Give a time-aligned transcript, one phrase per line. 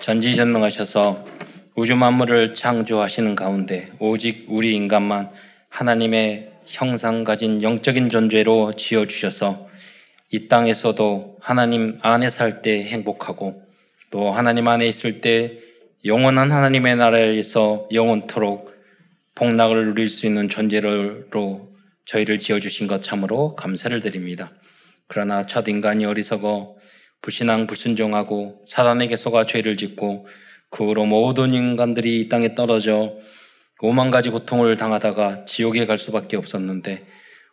[0.00, 1.24] 전지전능하셔서
[1.76, 5.30] 우주 만물을 창조하시는 가운데 오직 우리 인간만
[5.68, 9.68] 하나님의 형상 가진 영적인 존재로 지어 주셔서
[10.30, 13.62] 이 땅에서도 하나님 안에 살 때 행복하고
[14.10, 15.58] 또 하나님 안에 있을 때
[16.04, 18.74] 영원한 하나님의 나라에서 영원토록
[19.34, 21.68] 복락을 누릴 수 있는 존재로
[22.06, 24.50] 저희를 지어 주신 것 참으로 감사를 드립니다.
[25.06, 26.76] 그러나 첫 인간이 어리석어
[27.22, 30.26] 불신앙 불순종하고 사단에게 속아 죄를 짓고
[30.70, 33.14] 그 후로 모든 인간들이 이 땅에 떨어져
[33.82, 37.06] 오만 가지 고통을 당하다가 지옥에 갈 수밖에 없었는데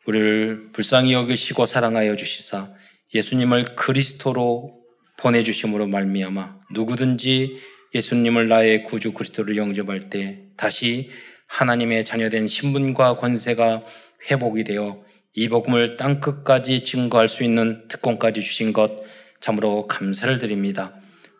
[0.05, 2.74] 우리를 불쌍히 여기시고 사랑하여 주시사
[3.14, 4.82] 예수님을 그리스도로
[5.18, 7.58] 보내주심으로 말미암아 누구든지
[7.96, 11.10] 예수님을 나의 구주 그리스도를 영접할 때 다시
[11.48, 13.84] 하나님의 자녀된 신분과 권세가
[14.30, 18.91] 회복이 되어 이 복음을 땅 끝까지 증거할 수 있는 특권까지 주신 것
[19.40, 20.94] 참으로 감사를 드립니다.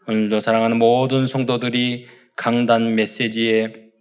[0.08, 3.92] 오늘도 사랑하는 모든 성도들이 강단 메시지의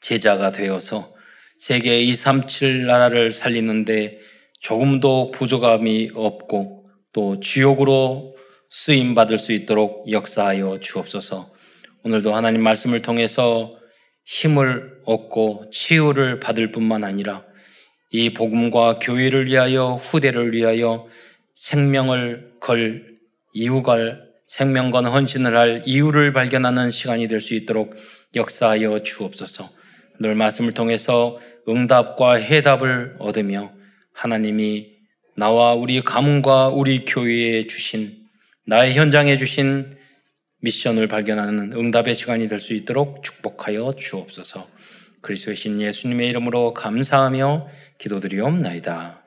[0.00, 1.12] 제자가 되어서
[1.58, 4.18] 세계 237 나라를 살리는데
[4.60, 8.36] 조금도 부족함이 없고 또 주역으로
[8.68, 11.50] 쓰임 받을 수 있도록 역사하여 주옵소서.
[12.04, 13.76] 오늘도 하나님 말씀을 통해서
[14.24, 17.44] 힘을 얻고 치유를 받을 뿐만 아니라
[18.10, 21.08] 이 복음과 교회를 위하여 후대를 위하여
[21.54, 23.19] 생명을 걸
[23.52, 23.96] 이유가
[24.46, 27.94] 생명과 헌신을 할 이유를 발견하는 시간이 될 수 있도록
[28.34, 29.70] 역사하여 주옵소서.
[30.20, 33.72] 늘 말씀을 통해서 응답과 해답을 얻으며
[34.12, 34.88] 하나님이
[35.36, 38.18] 나와 우리 가문과 우리 교회에 주신
[38.66, 39.90] 나의 현장에 주신
[40.60, 44.68] 미션을 발견하는 응답의 시간이 될 수 있도록 축복하여 주옵소서.
[45.22, 49.19] 그리스도의 신 예수님의 이름으로 감사하며 기도드리옵나이다.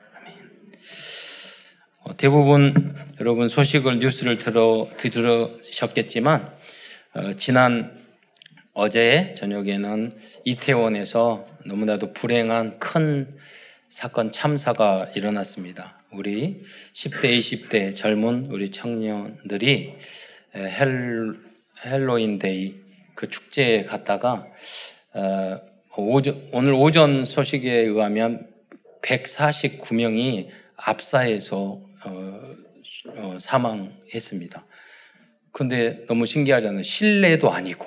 [2.06, 6.46] 어, 대부분 여러분 소식을 뉴스를 들어 들으셨겠지만
[7.14, 7.96] 어, 지난
[8.74, 13.34] 어제 저녁에는 이태원에서 너무나도 불행한 큰
[13.88, 15.98] 사건 참사가 일어났습니다.
[16.12, 16.62] 우리
[16.92, 19.94] 10대, 20대 젊은 우리 청년들이
[20.56, 21.38] 핼,
[21.86, 22.74] 핼러윈데이
[23.14, 24.46] 그 축제에 갔다가
[25.14, 25.58] 어,
[25.96, 28.46] 오전, 오늘 오전 소식에 의하면
[29.00, 32.54] 149명이 압사해서 어,
[33.16, 34.66] 어, 사망했습니다.
[35.52, 36.82] 근데 너무 신기하잖아요.
[36.82, 37.86] 실내도 아니고.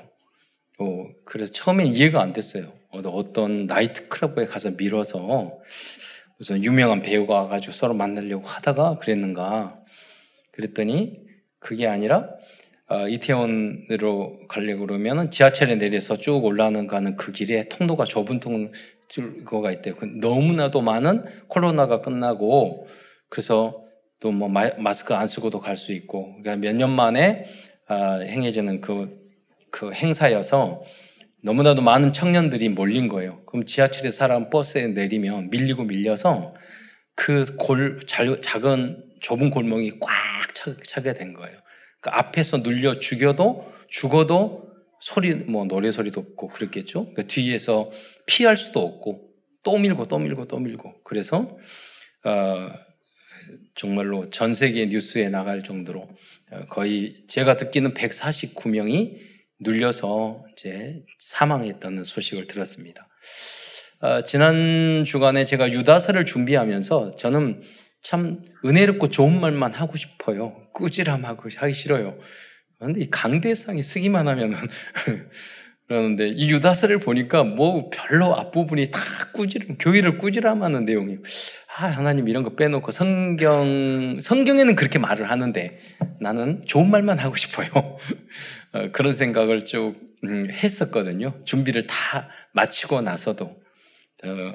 [0.80, 2.72] 어, 그래서 처음엔 이해가 안 됐어요.
[2.92, 5.60] 어떤 나이트 클럽에 가서 밀어서
[6.38, 9.80] 무슨 유명한 배우가 와가지고 서로 만나려고 하다가 그랬는가.
[10.52, 11.20] 그랬더니
[11.60, 12.30] 그게 아니라
[12.90, 19.96] 어, 이태원으로 가려고 그러면 지하철에 내려서 쭉 올라가는 가는 그 길에 통로가 좁은 통로가 있대요.
[19.96, 22.88] 그 너무나도 많은 코로나가 끝나고
[23.30, 23.87] 그래서
[24.20, 27.46] 또 뭐 마스크 안 쓰고도 갈 수 있고 그러니까 몇 년 만에
[27.88, 29.18] 아, 행해지는 그,
[29.72, 30.82] 그 행사여서
[31.42, 33.42] 너무나도 많은 청년들이 몰린 거예요.
[33.46, 36.54] 그럼 지하철에 사람 버스에 내리면 밀리고 밀려서
[37.16, 40.12] 그 골, 작은 좁은 골목이 꽉
[40.84, 41.58] 차, 게된 거예요.
[42.02, 44.68] 그 앞에서 눌려 죽여도 죽어도
[45.00, 47.14] 소리 뭐 노래 소리도 없고 그랬겠죠.
[47.14, 47.90] 그 뒤에서
[48.26, 49.30] 피할 수도 없고
[49.64, 51.58] 또 밀고 또 밀고 또 밀고 그래서
[52.26, 52.70] 어,
[53.76, 56.08] 정말로 전 세계 뉴스에 나갈 정도로
[56.52, 59.18] 어, 거의 제가 듣기는 149명이
[59.60, 63.08] 눌려서 이제 사망했다는 소식을 들었습니다.
[64.00, 67.62] 어, 지난 주간에 제가 유다서를 준비하면서 저는
[68.02, 70.56] 참 은혜롭고 좋은 말만 하고 싶어요.
[70.74, 72.18] 꾸지람하고 하기 싫어요.
[72.78, 74.56] 그런데 이 강대상이 쓰기만 하면은
[75.88, 79.00] 그러는데 이 유다서를 보니까 뭐 별로 앞부분이 다
[79.34, 81.20] 꾸지람, 교회를 꾸지람하는 내용이에요.
[81.80, 85.80] 아, 하나님 이런 거 빼놓고 성경, 성경에는 그렇게 말을 하는데
[86.20, 87.70] 나는 좋은 말만 하고 싶어요.
[88.74, 89.94] 어, 그런 생각을 쭉
[90.24, 91.40] 음, 했었거든요.
[91.46, 93.46] 준비를 다 마치고 나서도.
[93.46, 94.54] 어,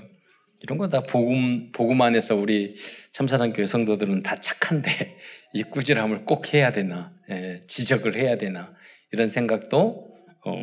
[0.65, 2.75] 이런 거 다 복음, 복음 안에서 우리
[3.12, 4.91] 참사랑 교회 성도들은 다 착한데
[5.54, 8.75] 이 꾸지람을 꼭 해야 되나, 예, 지적을 해야 되나,
[9.12, 10.12] 이런 생각도
[10.44, 10.60] 어,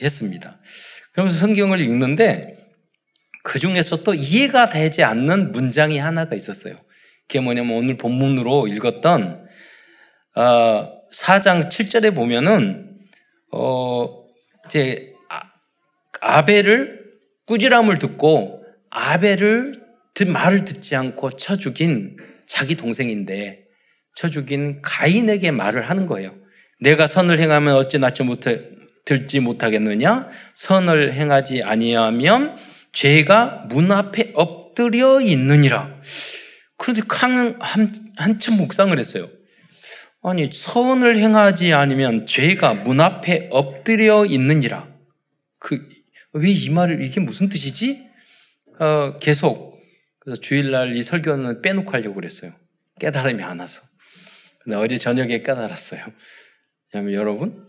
[0.00, 0.60] 했습니다.
[1.10, 2.55] 그러면서 성경을 읽는데
[3.46, 6.74] 그 중에서 또 이해가 되지 않는 문장이 하나가 있었어요.
[7.28, 9.46] 그게 뭐냐면 오늘 본문으로 읽었던
[10.34, 12.98] 어, 4장 7절에 보면은
[13.52, 14.24] 어,
[14.66, 15.12] 이제
[16.20, 17.04] 아, 벨을
[17.46, 19.74] 꾸지람을 듣고 아벨을
[20.26, 22.16] 말을 듣지 않고 쳐 죽인
[22.48, 23.62] 자기 동생인데
[24.16, 26.34] 쳐 죽인 가인에게 말을 하는 거예요.
[26.80, 28.64] 내가 선을 행하면 어찌 낫지 못해
[29.04, 30.30] 들지 못하겠느냐?
[30.56, 32.56] 선을 행하지 아니하면
[32.96, 36.00] 죄가 문 앞에 엎드려 있느니라.
[36.78, 39.28] 그런데 한, 한, 한참 묵상을 했어요.
[40.22, 44.88] 아니 선을 행하지 않으면 죄가 문 앞에 엎드려 있느니라.
[45.58, 45.96] 그
[46.36, 48.08] 왜 이 말을 이게 무슨 뜻이지?
[48.78, 49.80] 어, 계속
[50.18, 52.52] 그래서 주일날 이 설교는 빼놓고 하려고 그랬어요.
[53.00, 53.80] 깨달음이 안 와서.
[54.60, 56.04] 근데 어제 저녁에 깨달았어요.
[56.92, 57.68] 왜냐면 여러분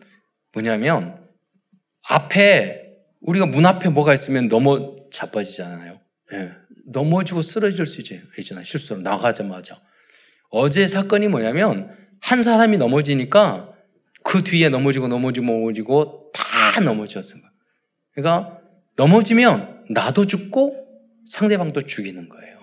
[0.54, 1.26] 뭐냐면
[2.10, 2.88] 앞에
[3.22, 6.00] 우리가 문 앞에 뭐가 있으면 넘어 자빠지잖아요.
[6.34, 6.52] 예.
[6.88, 8.02] 넘어지고 쓰러질 수
[8.38, 8.64] 있잖아요.
[8.64, 9.80] 실수로 나가자마자.
[10.50, 13.74] 어제 사건이 뭐냐면 한 사람이 넘어지니까
[14.24, 17.42] 그 뒤에 넘어지고 넘어지고 넘어지고 다 넘어졌어요.
[18.14, 18.60] 그러니까
[18.96, 20.86] 넘어지면 나도 죽고
[21.26, 22.58] 상대방도 죽이는 거예요.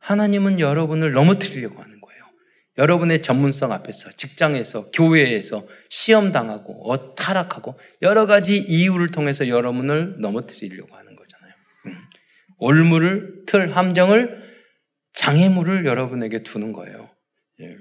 [0.00, 2.24] 하나님은 여러분을 넘어뜨리려고 하는 거예요.
[2.78, 10.96] 여러분의 전문성 앞에서, 직장에서, 교회에서 시험 당하고, 어, 타락하고, 여러 가지 이유를 통해서 여러분을 넘어뜨리려고
[10.96, 11.09] 하는 거잖아요.
[12.60, 12.64] 음.
[12.64, 14.42] 올무를, 틀, 함정을,
[15.12, 17.10] 장애물을 여러분에게 두는 거예요.
[17.60, 17.76] 예.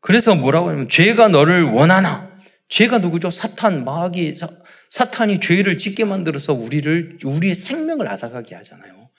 [0.00, 2.36] 그래서 뭐라고 하냐면, 죄가 너를 원하나?
[2.68, 3.30] 죄가 누구죠?
[3.30, 4.48] 사탄, 마귀, 사,
[4.90, 9.10] 사탄이 죄를 짓게 만들어서 우리를, 우리의 생명을 앗아가게 하잖아요.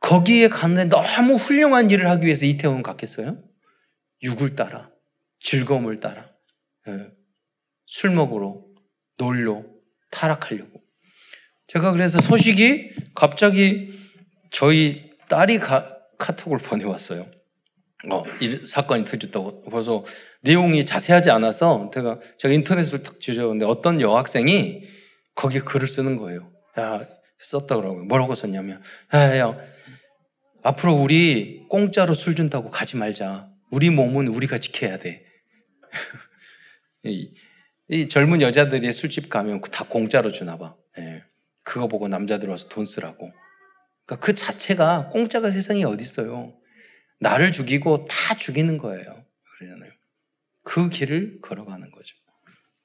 [0.00, 3.42] 거기에 갔는데 너무 훌륭한 일을 하기 위해서 이태원 갔겠어요?
[4.22, 4.90] 육을 따라,
[5.40, 6.30] 즐거움을 따라,
[6.88, 7.10] 예.
[7.86, 8.64] 술 먹으러,
[9.16, 9.64] 놀러,
[10.10, 10.77] 타락하려고.
[11.68, 13.94] 제가 그래서 소식이 갑자기
[14.50, 17.26] 저희 딸이 가, 카톡을 보내왔어요.
[18.10, 19.62] 어, 이 사건이 터졌다고.
[19.62, 20.04] 그래서
[20.40, 24.82] 내용이 자세하지 않아서 제가, 제가 인터넷을 딱 뒤져봤는데 어떤 여학생이
[25.34, 26.50] 거기에 글을 쓰는 거예요.
[26.78, 27.06] 야,
[27.38, 28.04] 썼다 그러고요.
[28.04, 28.82] 뭐라고 썼냐면,
[29.14, 29.58] 야, 야,
[30.62, 33.48] 앞으로 우리 공짜로 술 준다고 가지 말자.
[33.70, 35.24] 우리 몸은 우리가 지켜야 돼.
[37.04, 37.34] 이,
[37.88, 40.74] 이, 젊은 여자들이 술집 가면 다 공짜로 주나 봐.
[40.98, 41.22] 예.
[41.68, 43.30] 그거 보고 남자들 와서 돈 쓰라고.
[44.06, 46.54] 그러니까 그 자체가 공짜가 세상에 어디 있어요.
[47.20, 49.26] 나를 죽이고 다 죽이는 거예요.
[49.58, 49.90] 그러잖아요.
[50.62, 52.16] 그 길을 걸어가는 거죠.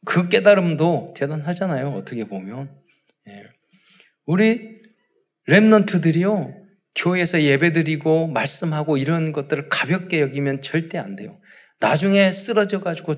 [0.03, 1.93] 그 깨달음도 대단하잖아요.
[1.93, 2.77] 어떻게 보면.
[3.29, 3.43] 예.
[4.25, 4.81] 우리
[5.47, 6.61] 랩런트들이요.
[6.95, 11.39] 교회에서 예배드리고 말씀하고 이런 것들을 가볍게 여기면 절대 안 돼요.
[11.79, 13.15] 나중에 쓰러져 가지고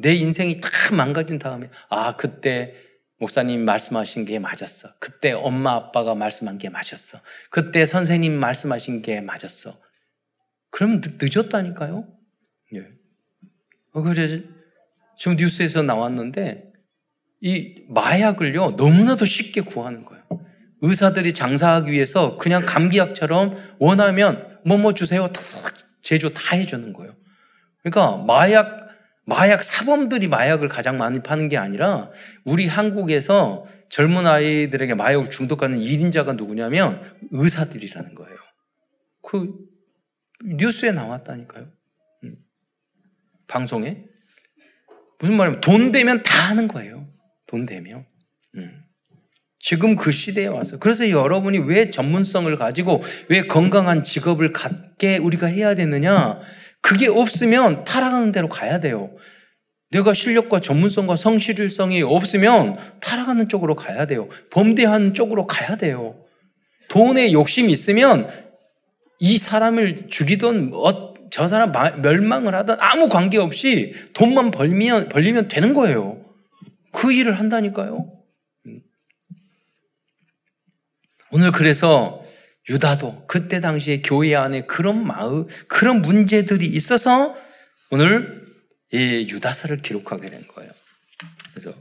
[0.00, 2.72] 내 인생이 다 망가진 다음에 아 그때
[3.22, 4.88] 목사님 말씀하신 게 맞았어.
[4.98, 7.20] 그때 엄마 아빠가 말씀한 게 맞았어.
[7.50, 9.78] 그때 선생님 말씀하신 게 맞았어.
[10.70, 12.04] 그러면 늦었다니까요.
[12.74, 12.88] 예.
[13.92, 14.42] 어, 그래
[15.16, 16.72] 지금 뉴스에서 나왔는데
[17.40, 20.24] 이 마약을요 너무나도 쉽게 구하는 거예요.
[20.80, 25.28] 의사들이 장사하기 위해서 그냥 감기약처럼 원하면 뭐뭐 주세요.
[25.28, 25.40] 다
[26.00, 27.14] 제조 다 해주는 거예요.
[27.84, 28.91] 그러니까 마약
[29.24, 32.10] 마약 사범들이 마약을 가장 많이 파는 게 아니라
[32.44, 38.36] 우리 한국에서 젊은 아이들에게 마약을 중독하는 1인자가 누구냐면 의사들이라는 거예요.
[39.22, 39.54] 그
[40.44, 41.68] 뉴스에 나왔다니까요.
[42.24, 42.36] 음.
[43.46, 44.04] 방송에.
[45.18, 47.08] 무슨 말이냐면 돈 되면 다 하는 거예요.
[47.46, 48.06] 돈 되면.
[48.56, 48.82] 음.
[49.60, 50.78] 지금 그 시대에 와서.
[50.80, 56.40] 그래서 여러분이 왜 전문성을 가지고 왜 건강한 직업을 갖게 우리가 해야 되느냐?
[56.82, 59.10] 그게 없으면 타락하는 대로 가야 돼요.
[59.90, 64.28] 내가 실력과 전문성과 성실성이 없으면 타락하는 쪽으로 가야 돼요.
[64.50, 66.16] 범대한 쪽으로 가야 돼요.
[66.88, 68.28] 돈에 욕심이 있으면
[69.20, 76.22] 이 사람을 죽이든 어, 저 사람 멸망을 하든 아무 관계없이 돈만 벌면, 벌리면 되는 거예요.
[76.90, 78.12] 그 일을 한다니까요.
[81.30, 82.22] 오늘 그래서
[82.68, 87.36] 유다도 그때 당시에 교회 안에 그런 마음, 그런 문제들이 있어서
[87.90, 88.42] 오늘
[88.92, 90.70] 이 유다서를 기록하게 된 거예요.
[91.52, 91.74] 그래서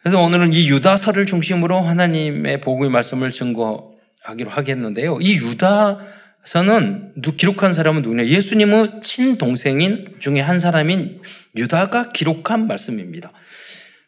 [0.00, 5.18] 그래서 오늘은 이 유다서를 중심으로 하나님의 복음의 말씀을 증거하기로 하겠는데요.
[5.20, 8.26] 이 유다서는 기록한 사람은 누구냐?
[8.26, 11.20] 예수님의 친동생인 중에 한 사람인
[11.56, 13.32] 유다가 기록한 말씀입니다.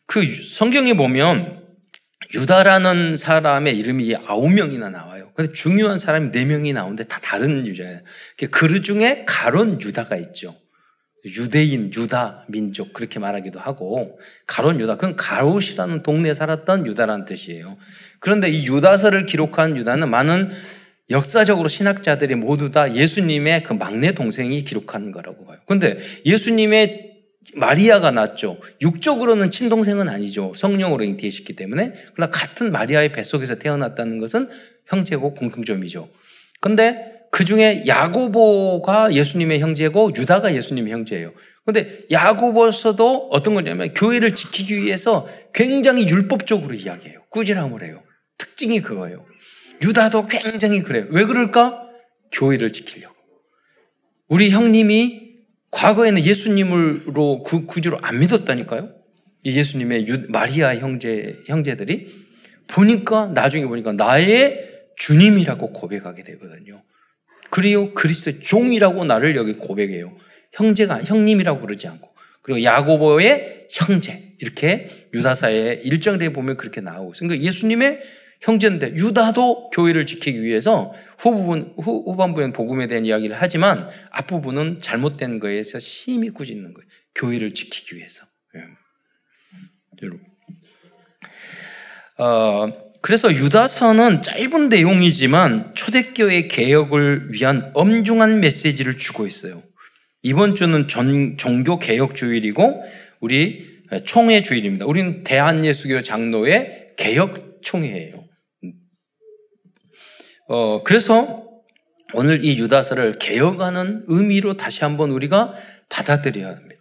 [0.07, 1.60] 그 성경에 보면
[2.35, 5.31] 유다라는 사람의 이름이 아홉 명이나 나와요.
[5.35, 8.01] 근데 중요한 사람이 네 명이 나오는데 다 다른 유자예요.
[8.51, 10.55] 그 중에 가론 유다가 있죠.
[11.25, 17.77] 유대인, 유다, 민족 그렇게 말하기도 하고 가론 유다 그건 가롯이라는 동네에 살았던 유다라는 뜻이에요.
[18.21, 20.51] 그런데 이 유다서를 기록한 유다는 많은
[21.11, 25.59] 역사적으로 신학자들이 모두 다 예수님의 그 막내 동생이 기록한 거라고 봐요.
[25.67, 27.10] 그런데 예수님의
[27.55, 28.59] 마리아가 낳죠.
[28.81, 30.53] 육적으로는 친동생은 아니죠.
[30.55, 31.93] 성령으로 잉태했기 때문에.
[32.15, 34.49] 그러나 같은 마리아의 뱃속에서 태어났다는 것은
[34.87, 36.09] 형제고 공통점이죠.
[36.61, 41.33] 근데 그 중에 야고보가 예수님의 형제고 유다가 예수님의 형제예요.
[41.65, 47.23] 근데 야고보서도 어떤 거냐면 교회를 지키기 위해서 굉장히 율법적으로 이야기해요.
[47.31, 48.03] 꾸지람을 해요.
[48.39, 49.25] 특징이 그거예요.
[49.83, 51.07] 유다도 굉장히 그래요.
[51.11, 51.83] 왜 그럴까?
[52.33, 53.15] 교회를 지키려고.
[54.29, 55.30] 우리 형님이
[55.71, 58.91] 과거에는 예수님으로 그 구주로 안 믿었다니까요.
[59.45, 62.13] 예수님의 유, 마리아 형제 형제들이
[62.67, 66.83] 보니까 나중에 보니까 나의 주님이라고 고백하게 되거든요.
[67.51, 70.17] 그리고 그리스도의 종이라고 나를 여기 고백해요.
[70.53, 72.11] 형제가 형님이라고 그러지 않고
[72.43, 77.29] 그리고 야고보의 형제 이렇게 유다사의 일정대에 보면 그렇게 나오고 있어요.
[77.29, 78.01] 그러니까 예수님의
[78.41, 85.79] 형제인데 유다도 교회를 지키기 위해서 후부분 후, 후반부엔 복음에 대한 이야기를 하지만 앞부분은 잘못된 거에서
[85.79, 86.89] 심히 꾸짖는 거예요.
[87.15, 88.25] 교회를 지키기 위해서.
[88.57, 88.61] 예.
[92.23, 92.69] 어,
[93.03, 99.63] 그래서 유다서는 짧은 내용이지만 초대교회 개혁을 위한 엄중한 메시지를 주고 있어요.
[100.23, 102.85] 이번 주는 전, 종교 개혁 주일이고
[103.21, 104.87] 우리 총회 주일입니다.
[104.87, 108.20] 우리는 대한예수교 장로의 개혁 총회예요.
[110.53, 111.45] 어, 그래서
[112.13, 115.55] 오늘 이 유다서를 개혁하는 의미로 다시 한번 우리가
[115.89, 116.81] 받아들여야 합니다.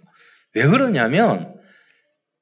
[0.56, 1.54] 왜 그러냐면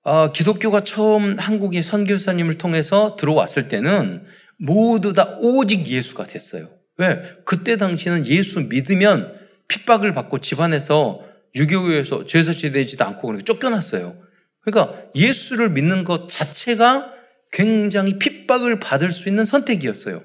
[0.04, 4.24] 어, 기독교가 처음 한국의 선교사님을 통해서 들어왔을 때는
[4.58, 6.70] 모두 다 오직 예수가 됐어요.
[6.96, 7.22] 왜?
[7.44, 9.36] 그때 당시는 예수 믿으면
[9.68, 14.16] 핍박을 받고 집안에서 유교에서 죄사치되지도 않고 그러니까 쫓겨났어요.
[14.62, 17.12] 그러니까 예수를 믿는 것 자체가
[17.52, 20.24] 굉장히 핍박을 받을 수 있는 선택이었어요.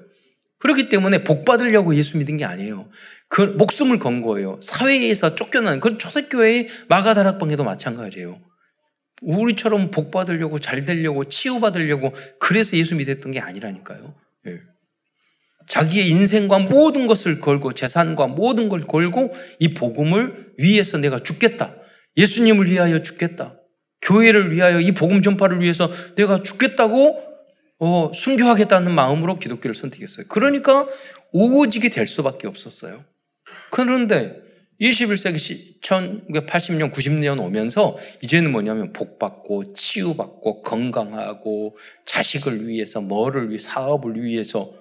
[0.63, 2.89] 그렇기 때문에 복 받으려고 예수 믿은 게 아니에요.
[3.27, 4.57] 그 목숨을 건 거예요.
[4.61, 8.39] 사회에서 쫓겨난 그 초대교회의 마가다락방에도 마찬가지예요.
[9.21, 14.15] 우리처럼 복 받으려고 잘 되려고 치유 받으려고 그래서 예수 믿었던 게 아니라니까요.
[14.47, 14.59] 예.
[15.67, 21.75] 자기의 인생과 모든 것을 걸고 재산과 모든 걸 걸고 이 복음을 위해서 내가 죽겠다.
[22.15, 23.57] 예수님을 위하여 죽겠다.
[24.01, 27.32] 교회를 위하여 이 복음 전파를 위해서 내가 죽겠다고
[27.85, 30.25] 어, 순교하겠다는 마음으로 기독교를 선택했어요.
[30.29, 30.87] 그러니까
[31.33, 33.03] 오직이 될 수밖에 없었어요.
[33.71, 34.41] 그런데
[34.79, 41.75] 21세기 1980년, 90년 오면서 이제는 뭐냐면 복받고 치유받고 건강하고
[42.05, 44.71] 자식을 위해서 뭐를 위해 사업을 위해서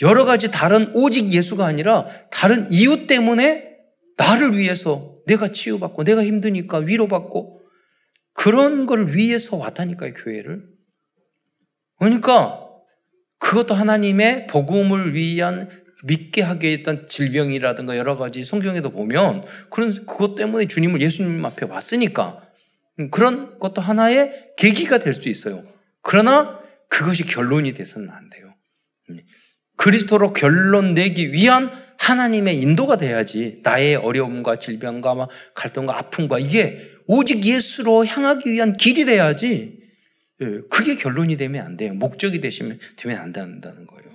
[0.00, 3.68] 여러 가지 다른 오직 예수가 아니라 다른 이유 때문에
[4.16, 7.60] 나를 위해서 내가 치유받고 내가 힘드니까 위로받고
[8.32, 10.69] 그런 걸 위해서 왔다니까요, 교회를.
[12.00, 12.66] 그러니까
[13.38, 15.68] 그것도 하나님의 복음을 위한
[16.04, 22.40] 믿게 하게 했던 질병이라든가 여러 가지 성경에도 보면 그런 그것 때문에 주님을 예수님 앞에 왔으니까
[23.10, 25.62] 그런 것도 하나의 계기가 될 수 있어요.
[26.02, 28.54] 그러나 그것이 결론이 돼서는 안 돼요.
[29.76, 38.06] 그리스도로 결론 내기 위한 하나님의 인도가 돼야지 나의 어려움과 질병과 갈등과 아픔과 이게 오직 예수로
[38.06, 39.89] 향하기 위한 길이 돼야지 예,
[40.70, 41.92] 그게 결론이 되면 안 돼요.
[41.94, 44.10] 목적이 되시면 되면 안 된다는 거예요.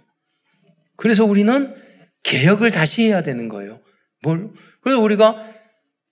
[0.98, 1.76] 그래서 우리는
[2.24, 3.80] 개혁을 다시 해야 되는 거예요.
[4.24, 4.50] 뭘?
[4.82, 5.46] 그래서 우리가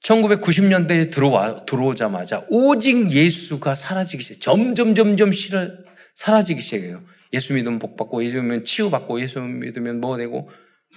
[0.03, 5.69] 1990년대에 들어와, 들어오자마자 오직 예수가 사라지기 시작 점점, 점점 싫어,
[6.13, 7.03] 사라지기 시작해요.
[7.33, 10.49] 예수 믿으면 복받고, 예수 믿으면 치유받고, 예수 믿으면 뭐 되고,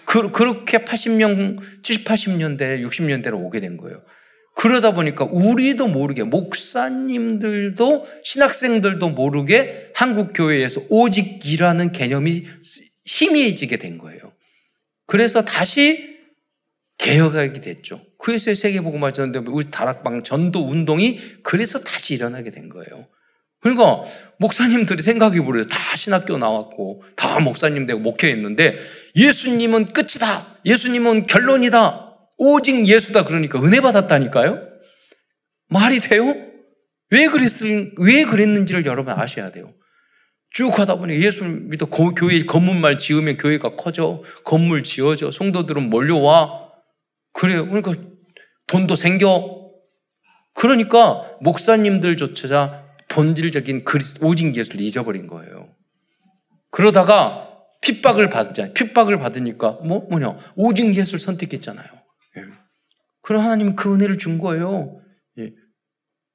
[0.05, 4.03] 그, 그렇게 80년, 70, 80년대, 60년대로 오게 된 거예요.
[4.57, 12.47] 그러다 보니까 우리도 모르게, 목사님들도, 신학생들도 모르게 한국 교회에서 오직이라는 개념이
[13.05, 14.33] 희미해지게 된 거예요.
[15.07, 16.17] 그래서 다시
[16.97, 18.01] 개혁하게 됐죠.
[18.19, 23.07] 그래서 세계복음화 전도 우리 다락방 전도 운동이 그래서 다시 일어나게 된 거예요.
[23.61, 24.05] 그러니까
[24.39, 25.65] 목사님들이 생각해 보래요.
[25.65, 28.79] 다 신학교 나왔고 다 목사님 되고 목회했는데
[29.17, 30.47] 예수님은 끝이다.
[30.65, 32.06] 예수님은 결론이다.
[32.37, 34.61] 오직 예수다 그러니까 은혜 받았다니까요.
[35.69, 36.35] 말이 돼요?
[37.11, 39.73] 왜 그랬을 왜 그랬는지를 여러분 아셔야 돼요.
[40.51, 44.23] 쭉 하다 보니 예수 믿어 교회 건물만 지으면 교회가 커져.
[44.45, 45.31] 건물 지어져.
[45.31, 46.71] 성도들은 몰려와.
[47.33, 47.67] 그래요.
[47.67, 47.95] 그러니까
[48.67, 49.57] 돈도 생겨.
[50.55, 55.69] 그러니까 목사님들조차 본질적인 그리스, 오직 예수를 잊어버린 거예요.
[56.71, 57.51] 그러다가
[57.83, 58.73] 핍박을 받자.
[58.73, 60.37] 핍박을 받으니까 뭐 뭐냐?
[60.57, 61.87] 오직 예수를 선택했잖아요.
[63.27, 63.29] 예.
[63.29, 65.01] 그럼 하나님은 그 은혜를 준 거예요.
[65.39, 65.53] 예.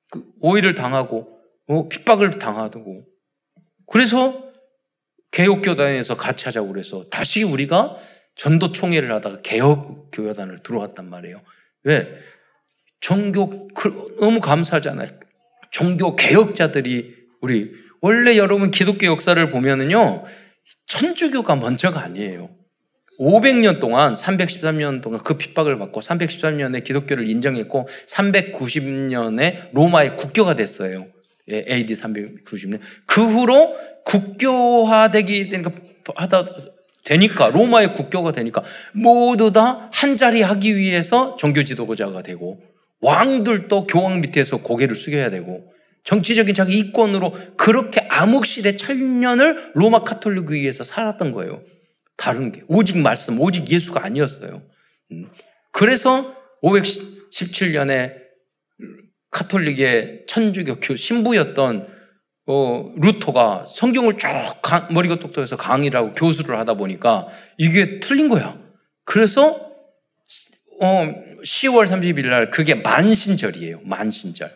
[0.09, 3.05] 그 오해를 당하고 어, 핍박을 당하고
[3.87, 4.51] 그래서
[5.31, 7.95] 개혁교단에서 같이 하자고 그래서 다시 우리가
[8.35, 11.41] 전도 총회를 하다가 개혁교단을 들어왔단 말이에요.
[11.83, 12.13] 왜?
[12.99, 15.17] 종교 그, 너무 감사하잖아요.
[15.71, 17.71] 종교 개혁자들이 우리
[18.01, 20.25] 원래 여러분 기독교 역사를 보면은요
[20.87, 22.60] 천주교가 먼저가 아니에요.
[23.21, 31.05] 500년 동안 313년 동안 그 핍박을 받고 313년에 기독교를 인정했고 390년에 로마의 국교가 됐어요.
[31.49, 32.79] AD 390년.
[33.05, 33.75] 그 후로
[34.05, 35.71] 국교화되기, 그러니까
[36.15, 36.45] 하다,
[37.03, 38.63] 되니까 로마의 국교가 되니까
[38.93, 42.59] 모두 다 한 자리 하기 위해서 종교 지도자가 되고
[43.01, 45.71] 왕들도 교황 밑에서 고개를 숙여야 되고
[46.03, 51.61] 정치적인 자기 이권으로 그렇게 암흑시대 천년을 로마 카톨릭 위에서 살았던 거예요.
[52.21, 54.61] 다른 게 오직 말씀, 오직 예수가 아니었어요.
[55.11, 55.27] 음.
[55.71, 58.13] 그래서 517년에
[59.31, 61.87] 카톨릭의 천주교 신부였던
[62.45, 64.27] 어, 루터가 성경을 쭉
[64.61, 68.55] 강, 머리가 똑똑해서 강의를 하고 교수를 하다 보니까 이게 틀린 거야.
[69.03, 69.59] 그래서
[70.79, 70.87] 어,
[71.43, 73.81] 10월 30일 날 그게 만신절이에요.
[73.83, 74.51] 만신절.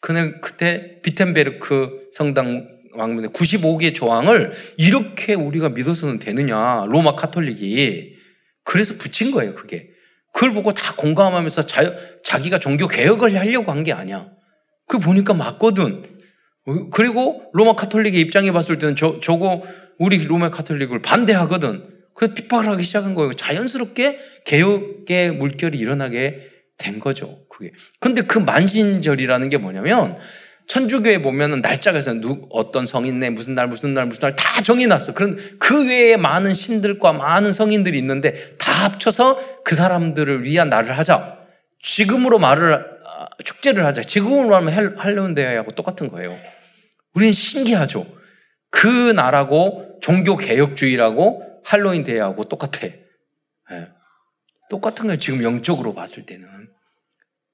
[0.00, 6.84] 그는 그때 비텐베르크 성당 왕문에 95개 조항을 이렇게 우리가 믿어서는 되느냐.
[6.88, 8.14] 로마 카톨릭이.
[8.64, 9.90] 그래서 붙인 거예요, 그게.
[10.32, 14.28] 그걸 보고 다 공감하면서 자, 자기가 종교 개혁을 하려고 한 게 아니야.
[14.86, 16.04] 그 보니까 맞거든.
[16.92, 19.62] 그리고 로마 카톨릭의 입장에 봤을 때는 저, 저거
[19.98, 21.88] 우리 로마 카톨릭을 반대하거든.
[22.14, 23.34] 그래서 핍박을 하기 시작한 거예요.
[23.34, 26.40] 자연스럽게 개혁의 물결이 일어나게
[26.78, 27.46] 된 거죠.
[27.48, 27.72] 그게.
[28.00, 30.18] 근데 그 만신절이라는 게 뭐냐면
[30.68, 32.20] 천주교에 보면은 날짜가 있어요.
[32.20, 35.14] 누, 어떤 성인네 무슨 날 무슨 날 무슨 날 다 정해놨어.
[35.14, 41.38] 그런 그 외에 많은 신들과 많은 성인들이 있는데 다 합쳐서 그 사람들을 위한 날을 하자.
[41.80, 44.02] 지금으로 말을 아, 축제를 하자.
[44.02, 46.36] 지금으로 하면 할려운 대회하고 똑같은 거예요.
[47.14, 48.06] 우리는 신기하죠.
[48.70, 52.80] 그 나라고 종교 개혁주의라고 할로윈 대회하고 똑같아.
[52.80, 53.88] 네.
[54.68, 55.18] 똑같은 거예요.
[55.18, 56.46] 지금 영적으로 봤을 때는.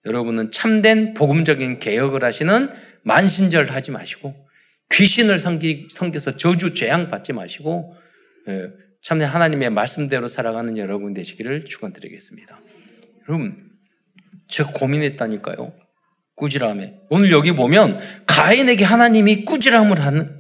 [0.04, 2.70] 여러분은 참된 복음적인 개혁을 하시는
[3.04, 4.34] 만신절 하지 마시고
[4.90, 7.94] 귀신을 섬기, 섬겨서 저주 재앙 받지 마시고
[8.48, 8.68] 예,
[9.02, 12.60] 참된 하나님의 말씀대로 살아가는 여러분 되시기를 축원드리겠습니다.
[13.28, 13.70] 여러분
[14.48, 15.72] 제가 고민했다니까요.
[16.34, 19.98] 꾸지람에 오늘 여기 보면 가인에게 하나님이 꾸지람을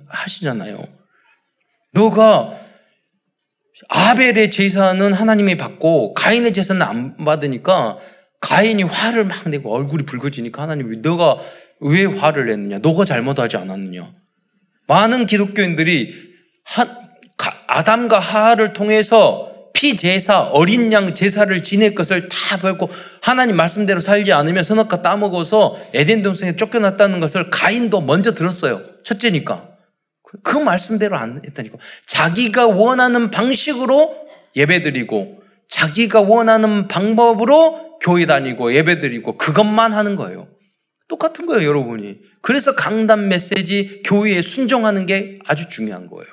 [0.08, 0.82] 하시잖아요.
[1.92, 2.58] 너가
[3.88, 7.98] 아벨의 제사는 하나님이 받고 가인의 제사는 안 받으니까
[8.42, 11.38] 가인이 화를 막 내고 얼굴이 붉어지니까 하나님이 너가
[11.80, 12.80] 왜 화를 냈느냐?
[12.80, 14.12] 너가 잘못하지 않았느냐?
[14.88, 16.12] 많은 기독교인들이
[16.64, 16.86] 하,
[17.68, 22.90] 아담과 하하를 통해서 피제사, 어린 양 제사를 지낼 것을 다 벌고
[23.22, 28.82] 하나님 말씀대로 살지 않으면 선악과 따먹어서 에덴 동산에 쫓겨났다는 것을 가인도 먼저 들었어요.
[29.04, 29.68] 첫째니까.
[30.42, 31.78] 그 말씀대로 안 했다니까.
[32.06, 34.14] 자기가 원하는 방식으로
[34.56, 40.48] 예배드리고 자기가 원하는 방법으로 교회 다니고 예배 드리고 그것만 하는 거예요.
[41.08, 42.20] 똑같은 거예요, 여러분이.
[42.42, 46.30] 그래서 강단 메시지 교회에 순종하는 게 아주 중요한 거예요.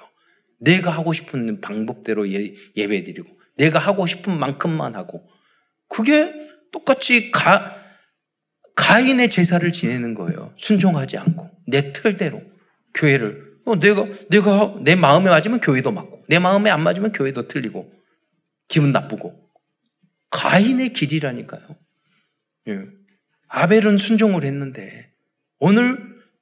[0.60, 5.30] 내가 하고 싶은 방법대로 예, 예배 드리고 내가 하고 싶은 만큼만 하고
[5.88, 6.34] 그게
[6.72, 7.76] 똑같이 가,
[8.76, 10.54] 가인의 제사를 지내는 거예요.
[10.58, 12.42] 순종하지 않고 내 틀대로
[12.94, 17.92] 교회를 어, 내가, 내가 내 마음에 맞으면 교회도 맞고, 내 마음에 안 맞으면 교회도 틀리고,
[18.68, 19.49] 기분 나쁘고.
[20.30, 21.62] 가인의 길이라니까요.
[22.70, 22.86] 예.
[23.48, 25.12] 아벨은 순종을 했는데,
[25.60, 25.98] 오늘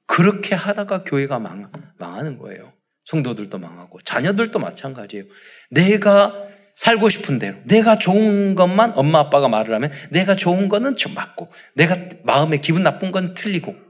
[0.06, 2.72] 그렇게 하다가 교회가 망, 망하는 거예요.
[3.04, 5.24] 성도들도 망하고, 자녀들도 마찬가지예요.
[5.70, 6.34] 내가
[6.76, 11.50] 살고 싶은 대로, 내가 좋은 것만 엄마 아빠가 말을 하면, 내가 좋은 거는 좀 맞고,
[11.74, 13.88] 내가 마음에 기분 나쁜 건 틀리고,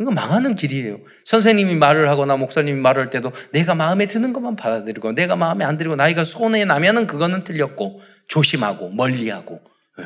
[0.00, 0.98] 이거 망하는 길이에요.
[1.26, 5.76] 선생님이 말을 하거나 목사님이 말을 할 때도 내가 마음에 드는 것만 받아들이고 내가 마음에 안
[5.76, 9.60] 들고 나이가 손에 나면은 그거는 틀렸고 조심하고 멀리하고
[10.00, 10.04] 예.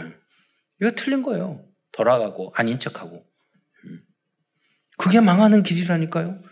[0.81, 1.65] 이거 틀린 거예요.
[1.93, 3.25] 돌아가고 아닌 척하고
[3.85, 4.01] 음.
[4.99, 6.43] 그게 망하는 길이라니까요.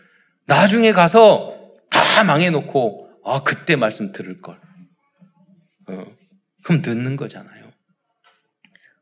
[0.45, 1.59] 나중에 가서
[1.89, 4.59] 다 망해놓고 아 그때 말씀 들을 걸.
[5.89, 6.05] 어.
[6.63, 7.71] 그럼 듣는 거잖아요.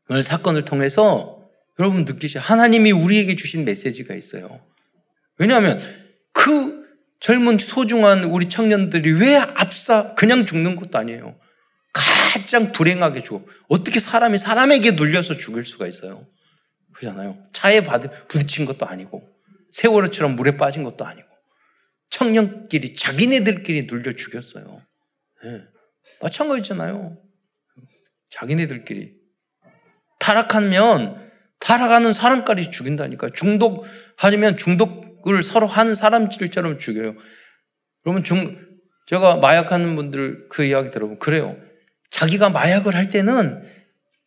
[0.08, 1.40] 오늘 사건을 통해서
[1.78, 2.42] 여러분 느끼셔요.
[2.42, 4.60] 하나님이 우리에게 주신 메시지가 있어요.
[5.38, 5.78] 왜냐하면
[6.32, 6.82] 그
[7.20, 11.38] 젊은 소중한 우리 청년들이 왜 앞서 그냥 죽는 것도 아니에요.
[11.92, 13.44] 가장 불행하게 죽어.
[13.68, 16.26] 어떻게 사람이 사람에게 눌려서 죽을 수가 있어요?
[16.94, 17.44] 그잖아요.
[17.52, 19.28] 차에 받, 부딪힌 것도 아니고,
[19.72, 21.28] 세월호처럼 물에 빠진 것도 아니고,
[22.10, 24.82] 청년끼리, 자기네들끼리 눌려 죽였어요.
[25.44, 25.64] 네.
[26.20, 27.18] 마찬가지잖아요.
[28.30, 29.14] 자기네들끼리.
[30.18, 33.30] 타락하면 타락하는 사람까지 죽인다니까.
[33.30, 37.16] 중독하면 중독을 서로 하는 사람들처럼 죽여요.
[38.02, 38.58] 그러면 중,
[39.06, 41.56] 제가 마약하는 분들 그 이야기 들어보면 그래요.
[42.12, 43.64] 자기가 마약을 할 때는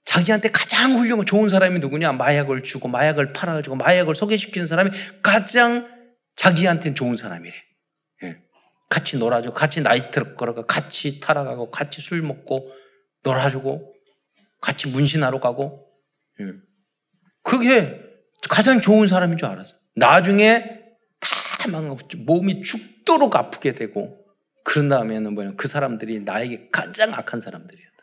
[0.03, 2.11] 자기한테 가장 훌륭한 좋은 사람이 누구냐?
[2.11, 5.87] 마약을 주고 마약을 팔아가지고 마약을 소개시키는 사람이 가장
[6.35, 7.53] 자기한테는 좋은 사람이래.
[8.23, 8.37] 예.
[8.89, 12.71] 같이 놀아주고, 같이 나이트를 걸어가, 같이 타락하고, 같이 술 먹고,
[13.23, 13.93] 놀아주고,
[14.61, 15.87] 같이 문신하러 가고,
[16.41, 16.45] 예.
[17.41, 17.99] 그게
[18.49, 19.79] 가장 좋은 사람인 줄 알았어요.
[19.95, 20.81] 나중에
[21.19, 24.24] 다 망하고 몸이 죽도록 아프게 되고
[24.65, 27.95] 그런 다음에는 뭐냐 그 사람들이 나에게 가장 악한 사람들이었다.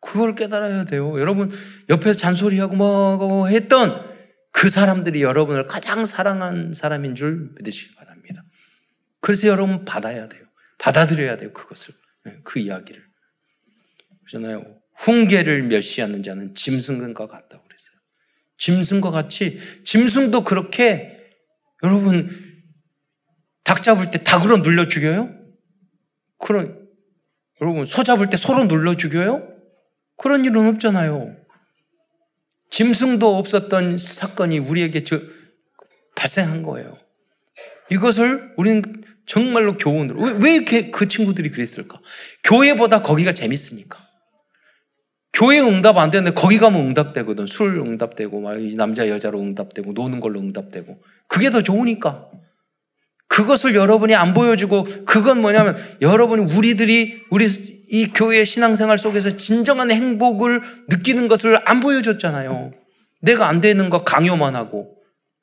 [0.00, 1.18] 그걸 깨달아야 돼요.
[1.18, 1.50] 여러분
[1.90, 4.16] 옆에서 잔소리하고 뭐 했던
[4.52, 8.44] 그 사람들이 여러분을 가장 사랑한 사람인 줄 믿으시기 바랍니다.
[9.20, 10.44] 그래서 여러분 받아야 돼요.
[10.78, 11.52] 받아들여야 돼요.
[11.52, 11.92] 그것을
[12.24, 13.04] 네, 그 이야기를.
[14.28, 14.78] 그러잖아요.
[14.94, 17.96] 훈계를 멸시하는 자는 짐승과 같다고 그랬어요.
[18.58, 21.34] 짐승과 같이 짐승도 그렇게
[21.82, 22.45] 여러분
[23.66, 25.28] 닭 잡을 때 닭으로 눌러 죽여요?
[26.38, 26.86] 그런
[27.60, 29.42] 여러분 소 잡을 때 소로 눌러 죽여요?
[30.16, 31.34] 그런 일은 없잖아요.
[32.70, 35.20] 짐승도 없었던 사건이 우리에게 저,
[36.14, 36.96] 발생한 거예요.
[37.90, 38.82] 이것을 우리는
[39.26, 42.00] 정말로 교훈으로 왜, 왜 이렇게 그 친구들이 그랬을까?
[42.44, 44.06] 교회보다 거기가 재밌으니까.
[45.32, 47.46] 교회 응답 안 되는데 거기 가면 응답되거든.
[47.46, 51.02] 술 응답되고, 막 남자 여자로 응답되고, 노는 걸로 응답되고.
[51.28, 52.30] 그게 더 좋으니까.
[53.36, 57.46] 그것을 여러분이 안 보여주고, 그건 뭐냐면, 여러분이 우리들이, 우리
[57.90, 62.72] 이 교회 신앙생활 속에서 진정한 행복을 느끼는 것을 안 보여줬잖아요.
[63.20, 64.96] 내가 안 되는 거 강요만 하고,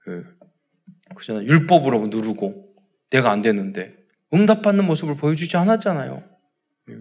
[0.10, 0.24] 예.
[1.16, 1.46] 그잖아요.
[1.46, 2.74] 율법으로 누르고,
[3.12, 3.96] 내가 안 되는데,
[4.34, 6.24] 응답받는 모습을 보여주지 않았잖아요.
[6.90, 6.96] 예.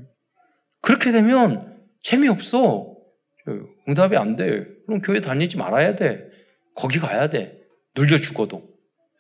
[0.83, 2.95] 그렇게 되면, 재미없어.
[3.89, 4.67] 응답이 안 돼.
[4.85, 6.29] 그럼 교회 다니지 말아야 돼.
[6.75, 7.59] 거기 가야 돼.
[7.97, 8.69] 눌려 죽어도.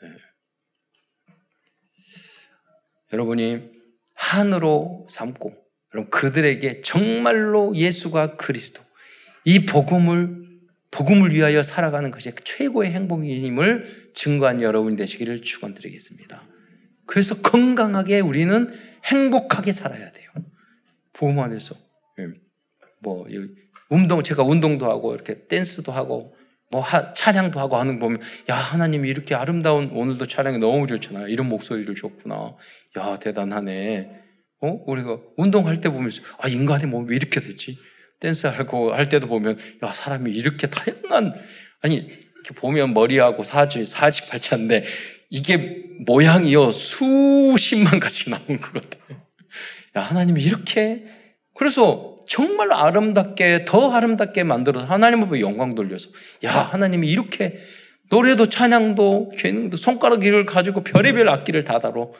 [0.02, 0.08] 네.
[3.12, 3.70] 여러분이
[4.14, 5.54] 한으로 삼고,
[5.94, 8.82] 여러분 그들에게 정말로 예수가 그리스도,
[9.44, 10.42] 이 복음을
[10.92, 16.42] 복음을 위하여 살아가는 것이 최고의 행복임을 증거한 여러분이 되시기를 축원드리겠습니다.
[17.06, 18.68] 그래서 건강하게 우리는
[19.06, 20.30] 행복하게 살아야 돼요.
[21.14, 21.74] 복음 안에서.
[23.00, 23.26] 뭐
[23.88, 26.36] 운동 제가 운동도 하고 이렇게 댄스도 하고
[26.72, 31.28] 뭐 하, 찬양도 하고 하는 거 보면 야 하나님이 이렇게 아름다운 오늘도 찬양이 너무 좋잖아요.
[31.28, 32.56] 이런 목소리를 줬구나.
[32.98, 34.10] 야 대단하네.
[34.62, 37.78] 어 우리가 운동할 때 보면 아 인간의 몸이 왜 이렇게 됐지?
[38.20, 41.34] 댄스 하고 할 때도 보면 야 사람이 이렇게 다양한
[41.82, 44.84] 아니 이렇게 보면 머리하고 사지 사지 팔자인데
[45.28, 49.22] 이게 모양이요 수십만 가지 나온 것 같아요.
[49.96, 51.04] 야 하나님이 이렇게
[51.54, 56.08] 그래서 정말 아름답게 더 아름답게 만들어서 하나님 앞에 영광 돌려서
[56.44, 57.58] 야 하나님이 이렇게
[58.10, 62.12] 노래도 찬양도 괴능도 손가락을 가지고 별의별 악기를 다 다뤄.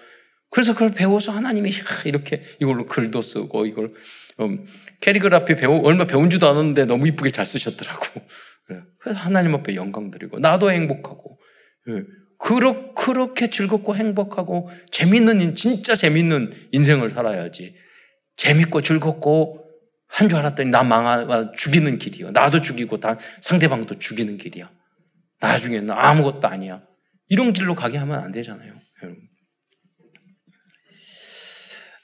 [0.50, 1.70] 그래서 그걸 배워서 하나님이
[2.06, 3.92] 이렇게 이걸로 글도 쓰고 이걸
[4.40, 4.66] 음,
[5.00, 8.06] 캘리그라피 배우 얼마 배운 줄도 않았는데 너무 이쁘게 잘 쓰셨더라고.
[8.72, 11.38] 예, 그래서 하나님 앞에 영광 드리고 나도 행복하고
[11.88, 12.02] 예,
[12.38, 17.74] 그렇, 그렇게 즐겁고 행복하고 재밌는 진짜 재밌는 인생을 살아야지.
[18.36, 19.61] 재밌고 즐겁고
[20.12, 22.32] 한 줄 알았더니 나 망하, 죽이는 길이요.
[22.32, 24.70] 나도 죽이고 다 상대방도 죽이는 길이야.
[25.40, 26.82] 나중에는 아무것도 아니야.
[27.28, 28.74] 이런 길로 가게 하면 안 되잖아요.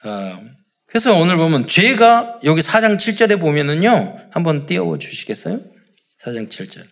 [0.04, 0.40] 어,
[0.86, 4.30] 그래서 오늘 보면 죄가 여기 4장 7절에 보면은요.
[4.30, 5.60] 한번 띄워 주시겠어요?
[6.24, 6.86] 4장 7절.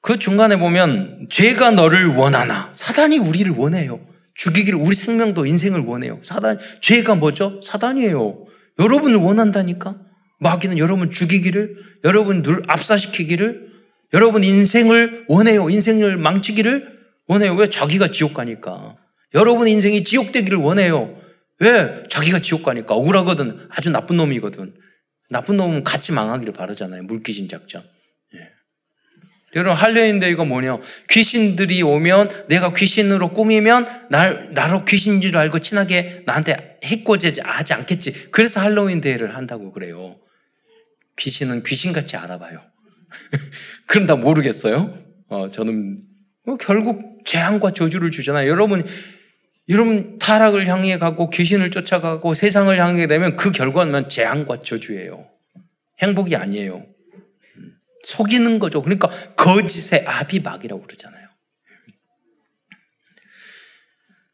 [0.00, 4.06] 그 중간에 보면 죄가 너를 원하나 사단이 우리를 원해요.
[4.34, 6.20] 죽이기를 우리 생명도 인생을 원해요.
[6.22, 7.60] 사단 죄가 뭐죠?
[7.60, 8.46] 사단이에요.
[8.78, 9.96] 여러분을 원한다니까?
[10.40, 13.68] 마귀는 여러분 죽이기를, 여러분 늘 압사시키기를,
[14.14, 15.68] 여러분 인생을 원해요.
[15.68, 17.54] 인생을 망치기를 원해요.
[17.54, 17.68] 왜?
[17.68, 18.96] 자기가 지옥 가니까.
[19.34, 21.14] 여러분 인생이 지옥 되기를 원해요.
[21.60, 22.04] 왜?
[22.08, 22.94] 자기가 지옥 가니까.
[22.94, 23.68] 억울하거든.
[23.68, 24.74] 아주 나쁜 놈이거든.
[25.28, 27.02] 나쁜 놈은 같이 망하기를 바라잖아요.
[27.02, 27.82] 물귀신 작전.
[29.54, 30.78] 여러분 할례인데 이거 뭐냐?
[31.08, 38.30] 귀신들이 오면 내가 귀신으로 꾸미면 날 나로 귀신인 줄 알고 친하게 나한테 해코지 하지 않겠지.
[38.30, 40.16] 그래서 할로윈 데이를 한다고 그래요.
[41.16, 42.60] 귀신은 귀신같이 알아봐요.
[43.86, 44.94] 그럼 다 모르겠어요?
[45.28, 45.98] 어, 저는
[46.44, 48.48] 뭐 결국 재앙과 저주를 주잖아요.
[48.48, 48.84] 여러분
[49.70, 55.26] 여러분 타락을 향해 가고 귀신을 쫓아가고 세상을 향해 되면 그 결과는 재앙과 저주예요.
[56.00, 56.86] 행복이 아니에요.
[58.08, 58.80] 속이는 거죠.
[58.80, 61.28] 그러니까 거짓의 아비막이라고 그러잖아요.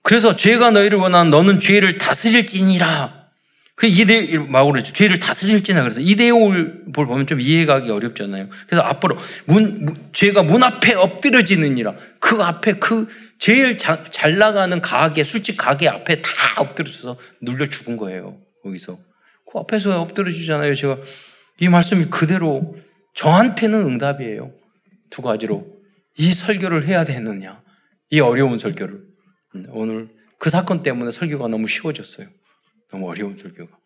[0.03, 3.25] 그래서 죄가 너희를 원한 너는 죄를 다스릴지니라.
[3.75, 4.93] 그 이대 막 그러죠.
[4.93, 8.49] 죄를 다스릴지나 그래서 이대용을 보면 좀 이해가기 어렵잖아요.
[8.69, 11.95] 그래서 앞으로 문, 문 죄가 문 앞에 엎드려지느니라.
[12.21, 13.09] 그 앞에 그
[13.41, 18.39] 제일 자, 잘 나가는 가게 술집 가게 앞에 다 엎드려져서 눌려 죽은 거예요.
[18.63, 18.99] 거기서
[19.51, 20.77] 그 앞에서 엎드려지잖아요.
[20.77, 20.99] 제가
[21.59, 22.77] 이 말씀이 그대로
[23.15, 24.53] 저한테는 응답이에요.
[25.11, 25.67] 두 가지로.
[26.17, 27.63] 이 설교를 해야 되느냐.
[28.11, 29.01] 이 어려운 설교를.
[29.57, 32.29] 음, 오늘 그 사건 때문에 설교가 너무 쉬워졌어요.
[32.91, 33.77] 너무 어려운 설교가.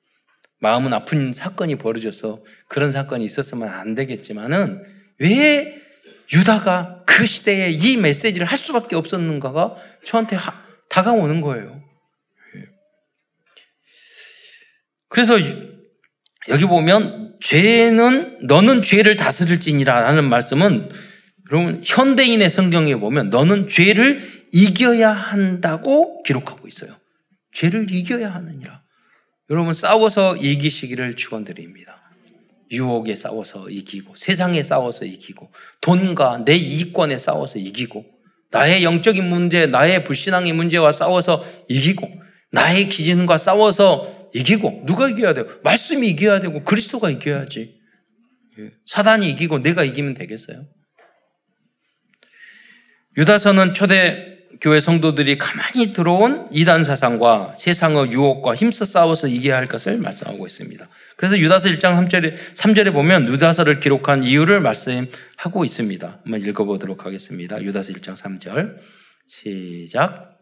[0.61, 4.83] 마음은 아픈 사건이 벌어져서 그런 사건이 있었으면 안 되겠지만은
[5.21, 5.81] 왜
[6.33, 11.83] 유다가 그 시대에 이 메시지를 할 수밖에 없었는가가 저한테 하, 다가오는 거예요.
[12.57, 12.65] 예.
[15.09, 15.37] 그래서
[16.49, 20.89] 여기 보면 죄는 너는 죄를 다스릴지니라라는 말씀은
[21.51, 24.21] 여러분 현대인의 성경에 보면 너는 죄를
[24.53, 26.97] 이겨야 한다고 기록하고 있어요.
[27.53, 28.83] 죄를 이겨야 하느니라.
[29.51, 31.99] 여러분 싸워서 이기시기를 축원드립니다.
[32.71, 38.05] 유혹에 싸워서 이기고 세상에 싸워서 이기고 돈과 내 이익권에 싸워서 이기고
[38.51, 42.11] 나의 영적인 문제, 나의 불신앙의 문제와 싸워서 이기고
[42.51, 45.47] 나의 기준과 싸워서 이기고 누가 이겨야 돼요?
[45.63, 47.79] 말씀이 이겨야 되고 그리스도가 이겨야지.
[48.59, 48.73] 예.
[48.87, 50.65] 사단이 이기고 내가 이기면 되겠어요?
[53.17, 59.99] 유다서는 초대 교회 성도들이 가만히 들어온 이단 사상과 세상의 유혹과 힘써 싸워서 이겨야 할 것을
[59.99, 60.89] 말씀하고 있습니다.
[61.17, 66.21] 그래서 유다서 1장 3절에, 3절에 보면 유다서를 기록한 이유를 말씀하고 있습니다.
[66.25, 67.63] 한번 읽어보도록 하겠습니다.
[67.63, 68.79] 유다서 1장 3절.
[69.27, 70.38] 시작.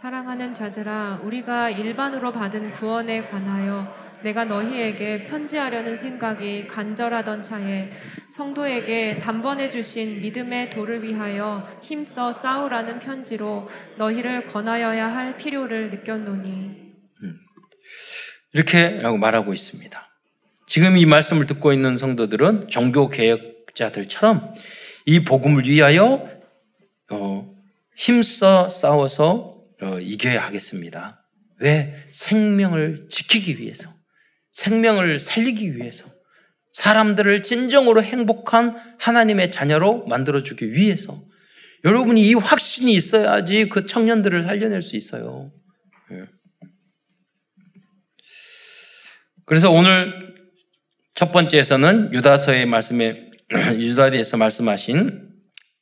[0.00, 7.90] 사랑하는 자들아, 우리가 일반으로 받은 구원에 관하여 내가 너희에게 편지하려는 생각이 간절하던 차에
[8.30, 16.50] 성도에게 단번에 주신 믿음의 도를 위하여 힘써 싸우라는 편지로 너희를 권하여야 할 필요를 느꼈노니.
[17.22, 17.40] 음.
[18.54, 20.08] 이렇게 말하고 있습니다.
[20.66, 24.54] 지금 이 말씀을 듣고 있는 성도들은 종교 개혁자들처럼
[25.04, 26.26] 이 복음을 위하여
[27.10, 27.54] 어,
[27.94, 29.59] 힘써 싸워서 어,
[30.00, 31.26] 이겨야 하겠습니다.
[31.58, 32.06] 왜?
[32.10, 33.90] 생명을 지키기 위해서.
[34.52, 36.06] 생명을 살리기 위해서
[36.72, 41.22] 사람들을 진정으로 행복한 하나님의 자녀로 만들어주기 위해서
[41.84, 45.50] 여러분이 이 확신이 있어야지 그 청년들을 살려낼 수 있어요.
[46.12, 46.24] 예.
[49.46, 50.34] 그래서 오늘
[51.14, 53.30] 첫 번째에서는 유다서의 말씀에
[53.78, 55.29] 유다에서 말씀하신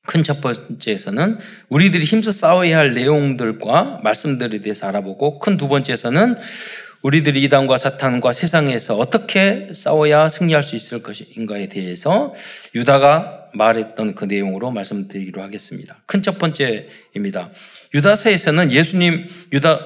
[0.09, 6.35] 큰 첫 번째에서는 우리들이 힘써 싸워야 할 내용들과 말씀들에 대해서 알아보고 큰 두 번째에서는
[7.03, 12.35] 우리들이 이단과 사탄과 세상에서 어떻게 싸워야 승리할 수 있을 것인가에 대해서
[12.75, 15.99] 유다가 말했던 그 내용으로 말씀드리기로 하겠습니다.
[16.07, 17.51] 큰 첫 번째입니다.
[17.94, 19.81] 유다서에서는 예수님 유다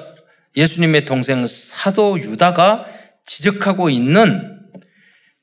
[0.56, 2.86] 예수님의 동생 사도 유다가
[3.26, 4.60] 지적하고 있는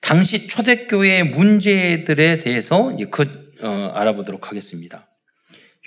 [0.02, 5.08] 당시 초대교회의 문제들에 대해서 그, 어, 알아보도록 하겠습니다.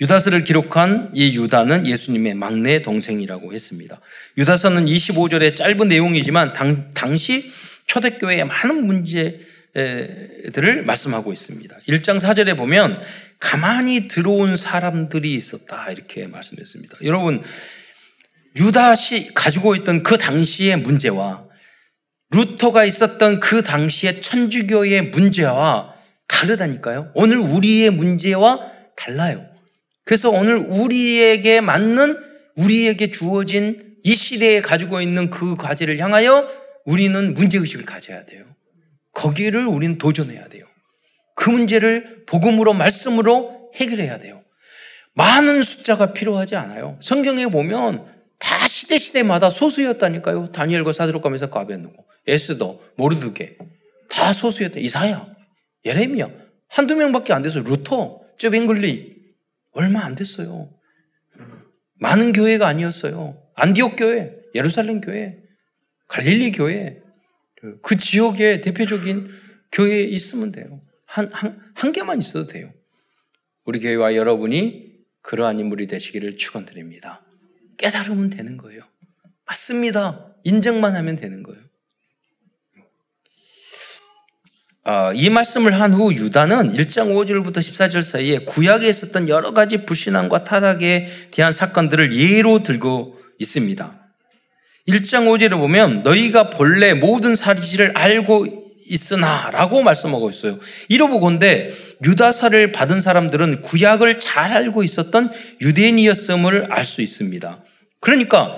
[0.01, 3.99] 유다서를 기록한 이 유다는 예수님의 막내 동생이라고 했습니다.
[4.37, 7.51] 유다서는 25절의 짧은 내용이지만 당, 당시
[7.85, 11.77] 초대교회의 많은 문제들을 말씀하고 있습니다.
[11.87, 13.01] 1장 4절에 보면
[13.39, 16.97] 가만히 들어온 사람들이 있었다 이렇게 말씀했습니다.
[17.03, 17.43] 여러분
[18.57, 21.45] 유다시 가지고 있던 그 당시의 문제와
[22.31, 25.92] 루터가 있었던 그 당시의 천주교의 문제와
[26.33, 27.11] 다르다니까요.
[27.13, 28.59] 오늘 우리의 문제와
[28.95, 29.45] 달라요.
[30.03, 32.17] 그래서 오늘 우리에게 맞는
[32.57, 36.49] 우리에게 주어진 이 시대에 가지고 있는 그 과제를 향하여
[36.85, 38.43] 우리는 문제의식을 가져야 돼요.
[39.13, 40.65] 거기를 우리는 도전해야 돼요.
[41.35, 44.41] 그 문제를 복음으로, 말씀으로 해결해야 돼요.
[45.13, 46.97] 많은 숫자가 필요하지 않아요.
[46.99, 48.05] 성경에 보면
[48.39, 50.47] 다 시대시대마다 소수였다니까요.
[50.47, 53.57] 다니엘과 사드록과 메사과 아벤누고 에스더, 모르드게
[54.09, 54.79] 다 소수였다.
[54.79, 55.27] 이사야,
[55.85, 56.29] 예레미야
[56.67, 59.13] 한두 명밖에 안 돼서 루터, 쯔빙글리
[59.71, 60.73] 얼마 안 됐어요.
[61.95, 63.41] 많은 교회가 아니었어요.
[63.55, 65.39] 안디옥 교회, 예루살렘 교회,
[66.07, 67.01] 갈릴리 교회,
[67.81, 69.29] 그 지역에 대표적인
[69.71, 70.81] 교회에 있으면 돼요.
[71.05, 72.73] 한, 한, 한 개만 있어도 돼요.
[73.65, 77.25] 우리 교회와 여러분이 그러한 인물이 되시기를 축원드립니다.
[77.77, 78.83] 깨달으면 되는 거예요.
[79.45, 80.35] 맞습니다.
[80.43, 81.62] 인정만 하면 되는 거예요.
[84.85, 90.43] 어, 이 말씀을 한 후 유다는 1장 5절부터 14절 사이에 구약에 있었던 여러 가지 불신앙과
[90.43, 93.99] 타락에 대한 사건들을 예로 들고 있습니다.
[94.89, 98.45] 1장 5절에 보면 너희가 본래 모든 사실을 알고
[98.89, 100.59] 있으나 라고 말씀하고 있어요.
[100.89, 101.71] 이러보건데
[102.05, 107.63] 유다서를 받은 사람들은 구약을 잘 알고 있었던 유대인이었음을 알 수 있습니다.
[108.01, 108.57] 그러니까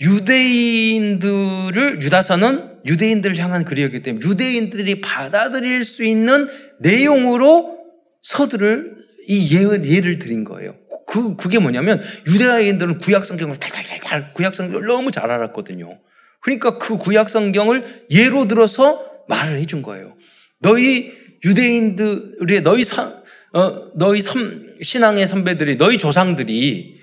[0.00, 6.48] 유대인들을 유다서는 유대인들을 향한 글이었기 때문에 유대인들이 받아들일 수 있는
[6.80, 7.78] 내용으로
[8.22, 8.96] 서들을
[9.28, 10.76] 이 예를, 예를 드린 거예요.
[11.06, 15.98] 그, 그게 뭐냐면 유대인들은 구약 성경을 달달달달 구약 성경을 너무 잘 알았거든요.
[16.40, 20.14] 그러니까 그 구약 성경을 예로 들어서 말을 해준 거예요.
[20.60, 21.12] 너희
[21.44, 23.12] 유대인들의 너희 사,
[23.52, 26.95] 어, 너희 섬, 신앙의 선배들이 너희 조상들이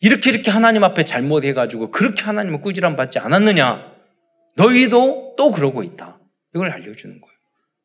[0.00, 3.92] 이렇게 이렇게 하나님 앞에 잘못해가지고 그렇게 하나님을 꾸지람 받지 않았느냐?
[4.56, 6.18] 너희도 또 그러고 있다.
[6.54, 7.36] 이걸 알려주는 거예요.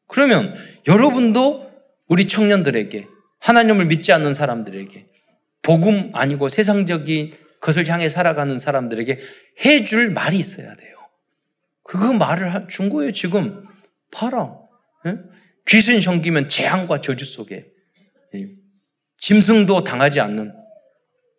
[0.08, 0.56] 그러면
[0.88, 1.72] 여러분도
[2.08, 3.08] 우리 청년들에게
[3.40, 5.08] 하나님을 믿지 않는 사람들에게
[5.62, 9.20] 복음 아니고 세상적인 것을 향해 살아가는 사람들에게
[9.66, 10.98] 해줄 말이 있어야 돼요.
[11.84, 13.66] 그거 말을 준 거예요, 지금.
[14.12, 14.56] 봐라.
[15.06, 15.18] 예?
[15.68, 17.68] 귀신 섬기면 재앙과 저주 속에.
[18.36, 18.48] 예.
[19.18, 20.54] 짐승도 당하지 않는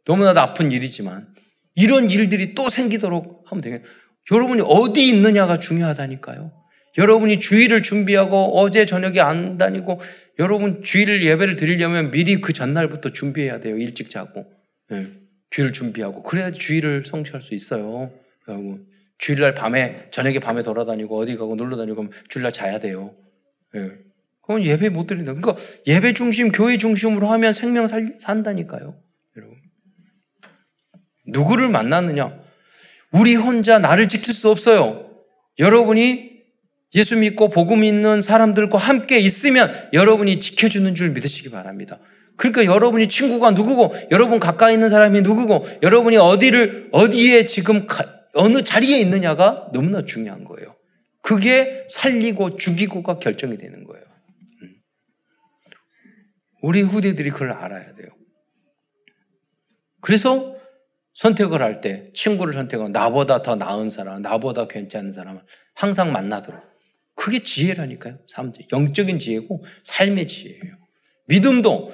[0.05, 1.27] 너무나도 아픈 일이지만
[1.75, 3.83] 이런 일들이 또 생기도록 하면 되겠
[4.31, 6.53] 여러분이 어디 있느냐가 중요하다니까요.
[6.99, 10.01] 여러분이 주일을 준비하고 어제 저녁에 안 다니고
[10.39, 13.79] 여러분 주일 예배를 드리려면 미리 그 전날부터 준비해야 돼요.
[13.79, 14.45] 일찍 자고.
[14.93, 15.07] 예.
[15.51, 16.23] 주일 준비하고.
[16.23, 18.11] 그래야 주일을 성취할 수 있어요.
[18.49, 18.87] 여러분.
[19.19, 23.15] 주일날 밤에, 저녁에 밤에 돌아다니고 어디 가고 놀러 다니고 그럼 주일날 자야 돼요.
[23.77, 23.93] 예.
[24.41, 25.35] 그건 예배 못 드린다.
[25.35, 28.97] 그러니까 예배 중심, 교회 중심으로 하면 생명 살, 산다니까요.
[29.37, 29.62] 여러분.
[31.27, 32.41] 누구를 만났느냐?
[33.13, 35.11] 우리 혼자 나를 지킬 수 없어요.
[35.59, 36.33] 여러분이
[36.95, 41.99] 예수 믿고 복음 있는 사람들과 함께 있으면 여러분이 지켜주는 줄 믿으시기 바랍니다.
[42.37, 48.63] 그러니까 여러분이 친구가 누구고, 여러분 가까이 있는 사람이 누구고, 여러분이 어디를, 어디에 지금 가, 어느
[48.63, 50.75] 자리에 있느냐가 너무나 중요한 거예요.
[51.21, 54.05] 그게 살리고 죽이고가 결정이 되는 거예요.
[54.63, 54.69] 음.
[56.63, 58.09] 우리 후대들이 그걸 알아야 돼요.
[60.01, 60.52] 그래서
[61.15, 65.43] 선택을 할 때 친구를 선택하고 나보다 더 나은 사람, 나보다 괜찮은 사람을
[65.75, 66.61] 항상 만나도록.
[67.15, 68.19] 그게 지혜라니까요.
[68.27, 70.79] 사람들 영적인 지혜고 삶의 지혜예요.
[71.27, 71.93] 믿음도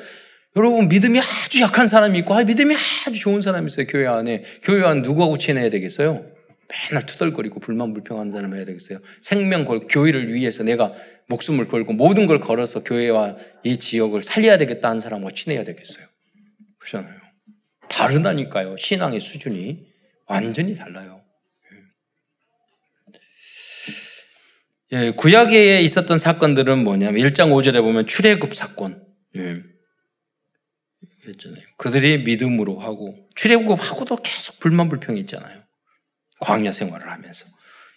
[0.57, 2.75] 여러분 믿음이 아주 약한 사람이 있고 아, 믿음이
[3.07, 3.87] 아주 좋은 사람이 있어요.
[3.87, 4.43] 교회 안에.
[4.63, 6.25] 교회 안 누구하고 친해야 되겠어요?
[6.91, 8.99] 맨날 투덜거리고 불만 불평하는 사람 해야 되겠어요?
[9.23, 10.93] 생명 걸 교회를 위해서 내가
[11.29, 16.07] 목숨을 걸고 모든 걸 걸어서 교회와 이 지역을 살려야 되겠다 하는 사람과 친해야 되겠어요?
[16.79, 17.18] 그렇잖아요.
[17.89, 18.77] 다르다니까요.
[18.77, 19.87] 신앙의 수준이
[20.27, 21.23] 완전히 달라요.
[24.93, 29.05] 예, 구약에 있었던 사건들은 뭐냐면 1장 5절에 보면 출애굽 사건.
[29.37, 29.63] 예.
[31.77, 35.63] 그들이 믿음으로 하고 출애굽하고도 계속 불만불평이 있잖아요.
[36.41, 37.47] 광야 생활을 하면서.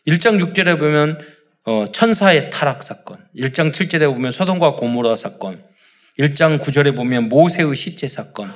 [0.08, 1.19] 1장 6절에 보면
[1.63, 5.63] 어, 천사의 타락 사건, 1장 7절에 보면 소돔과 고모라 사건,
[6.17, 8.51] 1장 9절에 보면 모세의 시체 사건,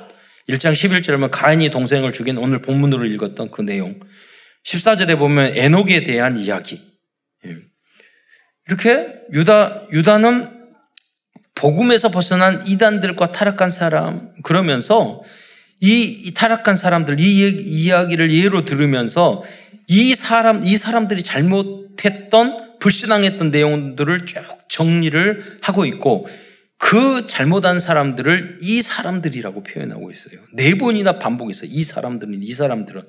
[0.50, 4.00] 1장 11절에 보면 가인이 동생을 죽인 오늘 본문으로 읽었던 그 내용,
[4.66, 6.82] 14절에 보면 에녹에 대한 이야기.
[7.46, 7.56] 예.
[8.68, 10.52] 이렇게 유다 유다는
[11.56, 15.22] 복음에서 벗어난 이단들과 타락한 사람 그러면서
[15.82, 17.48] 이, 이 타락한 사람들 이
[17.86, 19.44] 이야기를 예로 들으면서
[19.88, 26.28] 이 사람, 이 사람들이 잘못했던, 불신앙했던 내용들을 쭉 정리를 하고 있고,
[26.78, 30.40] 그 잘못한 사람들을 이 사람들이라고 표현하고 있어요.
[30.54, 33.04] 네 번이나 반복해서 이 사람들은, 이 사람들은.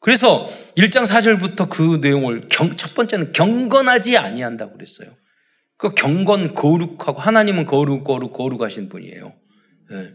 [0.00, 5.10] 그래서 1장 4절부터 그 내용을 경, 첫 번째는 경건하지 아니한다고 그랬어요.
[5.76, 9.32] 그 경건, 거룩하고, 하나님은 거룩, 거룩, 거룩하신 분이에요.
[9.90, 10.12] 네.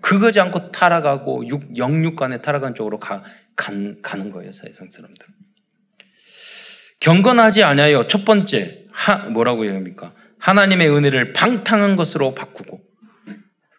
[0.00, 3.22] 그거지 않고 타락하고, 육, 영육 간에 타락한 쪽으로 가,
[3.54, 5.26] 간, 가는 거예요, 세상 사람들.
[7.00, 8.06] 경건하지 않아요.
[8.08, 10.12] 첫 번째, 하, 뭐라고 얘기합니까?
[10.38, 12.80] 하나님의 은혜를 방탕한 것으로 바꾸고.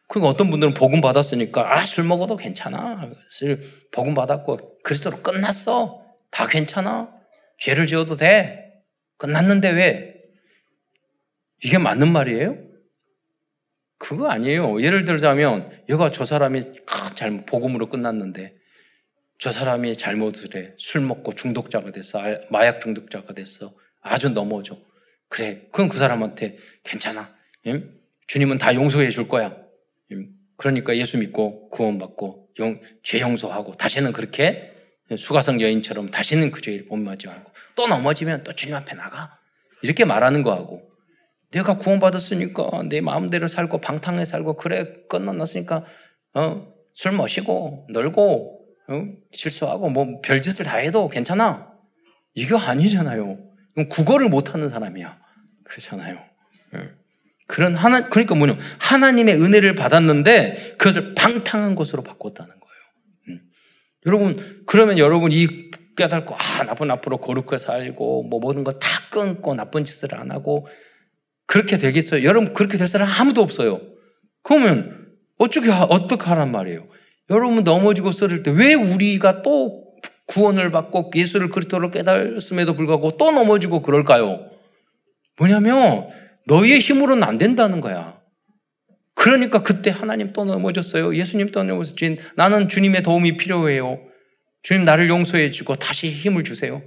[0.08, 3.12] 그리고 어떤 분들은 복음 받았으니까, 아, 술 먹어도 괜찮아.
[3.30, 6.02] 술 복음 받았고, 그리스도로 끝났어.
[6.32, 7.12] 다 괜찮아.
[7.60, 8.72] 죄를 지어도 돼.
[9.18, 10.14] 끝났는데 왜?
[11.64, 12.58] 이게 맞는 말이에요?
[13.98, 14.82] 그거 아니에요.
[14.82, 16.64] 예를 들자면, 여가 저 사람이
[17.16, 18.56] 잘 복음으로 끝났는데,
[19.40, 20.74] 저 사람이 잘못을 해.
[20.78, 22.22] 술 먹고 중독자가 됐어.
[22.50, 23.74] 마약 중독자가 됐어.
[24.02, 24.78] 아주 넘어져.
[25.30, 25.68] 그래.
[25.72, 27.30] 그럼 그 사람한테 괜찮아.
[27.68, 27.94] 응?
[28.28, 29.56] 주님은 다 용서해 줄 거야.
[30.12, 30.30] 응?
[30.58, 34.74] 그러니까 예수 믿고 구원받고 용, 죄 용서하고 다시는 그렇게
[35.16, 39.38] 수가성 여인처럼 다시는 그 죄를 본받지 말고 또 넘어지면 또 주님 앞에 나가.
[39.84, 40.82] 이렇게 말하는 거하고
[41.52, 45.86] 내가 구원받았으니까 내 마음대로 살고 방탕하게 살고 그래 끝났으니까
[46.34, 49.04] 어, 술 마시고 놀고 어?
[49.32, 51.72] 실수하고 뭐 별짓을 다 해도 괜찮아.
[52.34, 53.47] 이거 아니잖아요.
[53.90, 55.18] 국어를 못하는 사람이야.
[55.64, 56.20] 그렇잖아요.
[56.76, 56.90] 예.
[57.48, 62.76] 그런 하나 그러니까 뭐냐 하나님의 은혜를 받았는데 그것을 방탕한 것으로 바꿨다는 거예요.
[63.30, 63.42] 음.
[64.06, 69.56] 여러분 그러면 여러분 이 깨닫고 아 나쁜 앞으로 거룩하게 살고 뭐 모든 거 다 끊고
[69.56, 70.68] 나쁜 짓을 안 하고
[71.46, 72.24] 그렇게 되겠어요?
[72.24, 73.82] 여러분 그렇게 될 사람 아무도 없어요.
[74.44, 76.88] 그러면 어떻게 어떻게 하란 말이에요?
[77.30, 79.87] 여러분 넘어지고 쓰를 때왜 우리가 또
[80.28, 84.50] 구원을 받고 예수를 그리스도로 깨달았음에도 불구하고 또 넘어지고 그럴까요?
[85.38, 86.10] 뭐냐면
[86.46, 88.18] 너희의 힘으로는 안 된다는 거야.
[89.14, 91.16] 그러니까 그때 하나님 또 넘어졌어요.
[91.16, 92.18] 예수님 또 넘어졌지.
[92.36, 94.00] 나는 주님의 도움이 필요해요.
[94.62, 96.84] 주님 나를 용서해 주고 다시 힘을 주세요.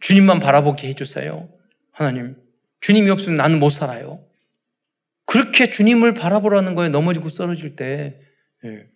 [0.00, 1.48] 주님만 바라보게 해 주세요.
[1.92, 2.36] 하나님.
[2.80, 4.24] 주님이 없으면 나는 못 살아요.
[5.26, 6.90] 그렇게 주님을 바라보라는 거예요.
[6.90, 8.20] 넘어지고 쓰러질 때.
[8.64, 8.86] 예.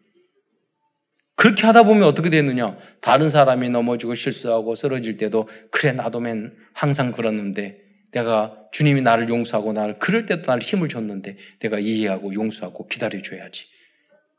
[1.39, 2.76] 그렇게 하다 보면 어떻게 되느냐?
[3.01, 7.78] 다른 사람이 넘어지고 실수하고 쓰러질 때도 그래 나도 맨 항상 그랬는데
[8.11, 13.66] 내가 주님이 나를 용서하고 나를 그럴 때도 나를 힘을 줬는데 내가 이해하고 용서하고 기다려 줘야지.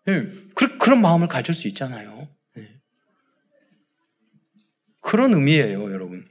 [0.07, 0.25] 네.
[0.77, 2.27] 그런 마음을 가질 수 있잖아요.
[2.55, 2.67] 네.
[4.99, 6.27] 그런 의미예요, 여러분.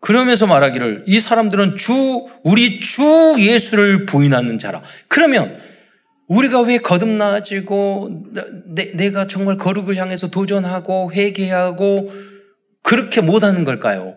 [0.00, 4.82] 그러면서 말하기를 이 사람들은 주 우리 주 예수를 부인하는 자라.
[5.08, 5.58] 그러면
[6.28, 8.24] 우리가 왜 거듭나지고
[8.66, 12.12] 내, 가 정말 거룩을 향해서 도전하고 회개하고
[12.82, 14.16] 그렇게 못하는 걸까요?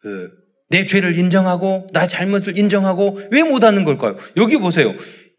[0.00, 0.30] 그,
[0.70, 4.16] 내 죄를 인정하고 나의 잘못을 인정하고 왜 못하는 걸까요?
[4.36, 4.94] 여기 보세요.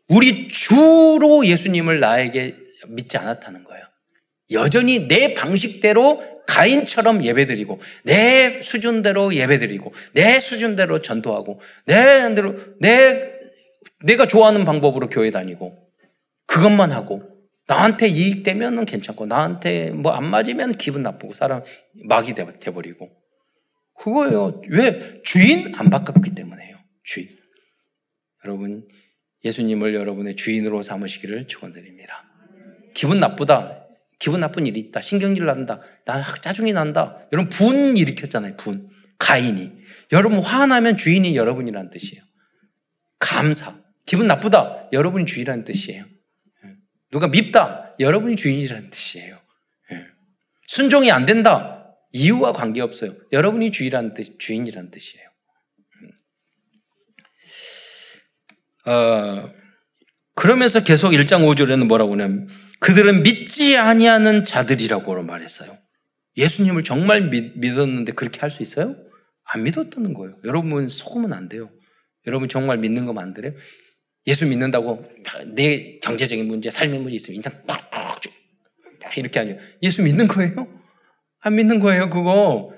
[0.08, 2.56] 우리 주로 예수님을 나에게
[2.88, 3.84] 믿지 않았다는 거예요.
[4.52, 13.39] 여전히 내 방식대로 가인처럼 예배드리고 내 수준대로 예배드리고 내 수준대로 전도하고 내 대로 내
[14.04, 15.90] 내가 좋아하는 방법으로 교회 다니고
[16.46, 17.24] 그것만 하고
[17.68, 21.64] 나한테 이익되면 괜찮고 나한테 뭐 안 맞으면 기분 나쁘고 사람
[22.06, 23.10] 막이 돼버리고
[24.00, 24.62] 그거예요.
[24.70, 26.78] 왜 주인 안 바꿨기 때문에요.
[27.04, 27.28] 주인.
[28.46, 28.88] 여러분
[29.44, 32.26] 예수님을 여러분의 주인으로 삼으시기를 축원드립니다.
[32.94, 33.86] 기분 나쁘다.
[34.18, 35.00] 기분 나쁜 일이 있다.
[35.02, 35.80] 신경질 난다.
[36.06, 37.18] 나 짜증이 난다.
[37.32, 38.58] 여러분 분 일으켰잖아요.
[38.58, 38.90] 분.
[39.18, 39.72] 가인이.
[40.12, 42.24] 여러분 화나면 주인이 여러분이라는 뜻이에요.
[43.20, 43.78] 감사.
[44.06, 44.90] 기분 나쁘다.
[44.92, 46.06] 여러분이 주인이라는 뜻이에요.
[46.06, 46.76] 예.
[47.12, 47.96] 누가 밉다.
[48.00, 49.40] 여러분이 주인이라는 뜻이에요.
[49.92, 50.06] 예.
[50.68, 51.96] 순종이 안 된다.
[52.12, 53.16] 이유와 관계없어요.
[53.32, 55.30] 여러분이 주인이라는 뜻, 주인이라는 뜻이에요.
[58.88, 58.92] 음.
[58.92, 59.52] 어,
[60.34, 62.48] 그러면서 계속 1장 5절에는 뭐라고 하냐면
[62.80, 65.78] 그들은 믿지 아니하는 자들이라고 말했어요.
[66.38, 68.96] 예수님을 정말 믿, 었는데 그렇게 할 수 있어요?
[69.44, 70.38] 안 믿었다는 거예요.
[70.46, 71.70] 여러분 속으면 안 돼요.
[72.28, 73.54] 여러분 정말 믿는 거 만들어요?
[74.30, 75.04] 예수 믿는다고
[75.48, 78.22] 내 경제적인 문제, 삶의 문제 있으면 인상 팍팍
[79.18, 79.58] 이렇게 아니에요.
[79.82, 80.68] 예수 믿는 거예요?
[81.40, 82.72] 안 믿는 거예요, 그거.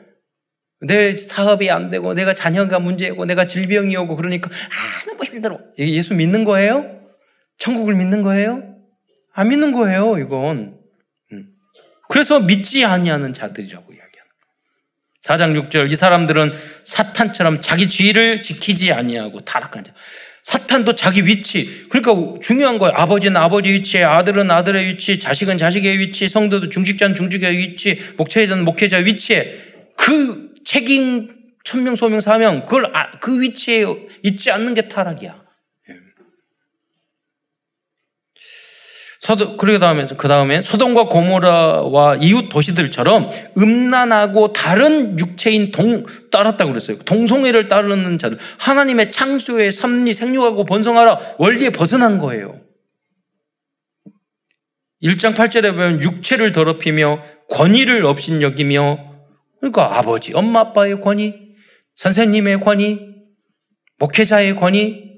[0.80, 5.60] 내 사업이 안 되고, 내가 자녀가 문제고, 내가 질병이 오고, 그러니까, 아, 너무 힘들어.
[5.78, 7.02] 예수 믿는 거예요?
[7.58, 8.64] 천국을 믿는 거예요?
[9.34, 10.80] 안 믿는 거예요, 이건.
[11.34, 11.50] 음.
[12.08, 14.12] 그래서 믿지 아니하는 자들이라고 이야기합니다.
[15.24, 16.52] 4장 6절 이 사람들은
[16.86, 19.94] 사탄처럼 자기 지위를 지키지 아니하고 타락한 자.
[20.44, 21.86] 사탄도 자기 위치.
[21.90, 22.94] 그러니까 중요한 거예요.
[22.96, 29.06] 아버지는 아버지 위치에, 아들은 아들의 위치, 자식은 자식의 위치, 성도도 중직자는 중직의 위치, 목회자는 목회자의
[29.06, 29.58] 위치에
[29.96, 31.30] 그 책임
[31.64, 33.86] 천명 소명 사명 그걸 아, 그 위치에
[34.24, 35.42] 있지 않는 게 타락이야.
[39.22, 46.98] 서도 그러게 다음에 그 다음에 소돔과 고모라와 이웃 도시들처럼 음란하고 다른 육체인 동 따랐다고 그랬어요.
[46.98, 52.60] 동성애를 따르는 자들 하나님의 창조의 섭리 생육하고 번성하라 원리에 벗어난 거예요.
[55.04, 58.98] 1장 8절에 보면 육체를 더럽히며 권위를 없인 여기며
[59.60, 61.36] 그러니까 아버지, 엄마, 아빠의 권위,
[61.96, 63.00] 선생님의 권위,
[64.00, 65.12] 목회자의 권위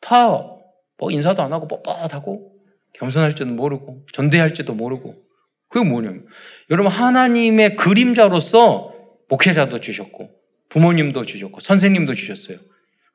[0.00, 0.58] 다
[0.98, 2.47] 뭐 인사도 안 하고 뻣뻣하고
[2.98, 5.16] 겸손할지도 모르고 존대할지도 모르고
[5.68, 6.26] 그게 뭐냐면
[6.70, 8.92] 여러분 하나님의 그림자로서
[9.28, 10.30] 목회자도 주셨고
[10.68, 12.58] 부모님도 주셨고 선생님도 주셨어요.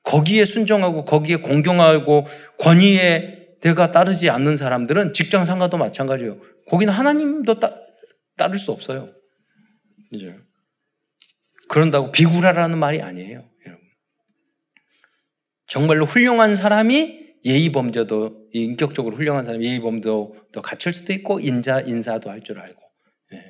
[0.04, 2.28] 거기에 순종하고 거기에 공경하고
[2.60, 6.38] 권위에 내가 따르지 않는 사람들은 직장 상가도 마찬가지예요.
[6.68, 7.74] 거기는 하나님도 따,
[8.38, 9.10] 따를 수 없어요.
[10.12, 10.36] 이제
[11.70, 13.46] 그런다고 비굴하라는 말이 아니에요.
[13.66, 13.86] 여러분.
[15.68, 22.42] 정말로 훌륭한 사람이 예의범죄도 인격적으로 훌륭한 사람 예의범도 더 갖출 수도 있고 인자 인사도 할
[22.42, 22.82] 줄 알고
[23.34, 23.44] 예.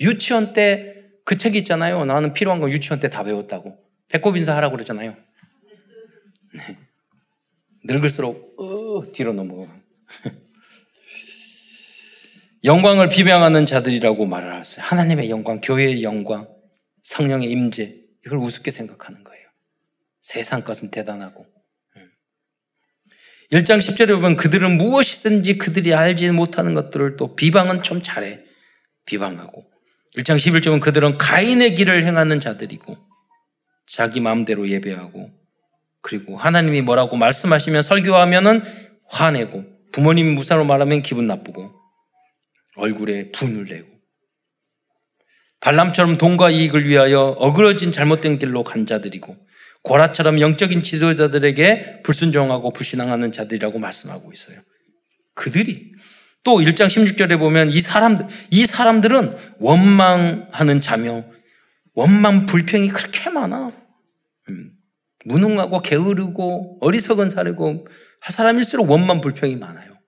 [0.00, 2.04] 유치원 때 그책 있잖아요.
[2.04, 5.16] 나는 필요한 거 유치원 때 다 배웠다고 배꼽 인사하라고 그러잖아요.
[6.54, 6.78] 네.
[7.84, 9.80] 늙을수록 어, 뒤로 넘어가.
[12.64, 14.84] 영광을 비방하는 자들이라고 말을 했어요.
[14.86, 16.48] 하나님의 영광, 교회의 영광,
[17.02, 19.42] 성령의 임재 이걸 우습게 생각하는 거예요.
[20.20, 21.44] 세상 것은 대단하고
[23.52, 28.40] 1장 10절에 보면 그들은 무엇이든지 그들이 알지 못하는 것들을 또 비방은 좀 잘해.
[29.04, 29.66] 비방하고.
[30.16, 32.96] 1장 11절에 보면 그들은 가인의 길을 행하는 자들이고
[33.86, 35.30] 자기 마음대로 예배하고
[36.00, 38.62] 그리고 하나님이 뭐라고 말씀하시면 설교하면은
[39.08, 41.72] 화내고 부모님 무사로 말하면 기분 나쁘고
[42.76, 43.88] 얼굴에 분을 내고
[45.60, 49.36] 발람처럼 돈과 이익을 위하여 어그러진 잘못된 길로 간 자들이고
[49.82, 54.60] 고라처럼 영적인 지도자들에게 불순종하고 불신앙하는 자들이라고 말씀하고 있어요.
[55.34, 55.92] 그들이
[56.44, 61.24] 또 1장 16절에 보면 이 사람들 이 사람들은 원망하는 자며
[61.94, 63.72] 원망 불평이 그렇게 많아.
[64.48, 64.70] 음,
[65.24, 67.30] 무능하고 게으르고 어리석은
[68.20, 69.98] 할 사람일수록 원망 불평이 많아요.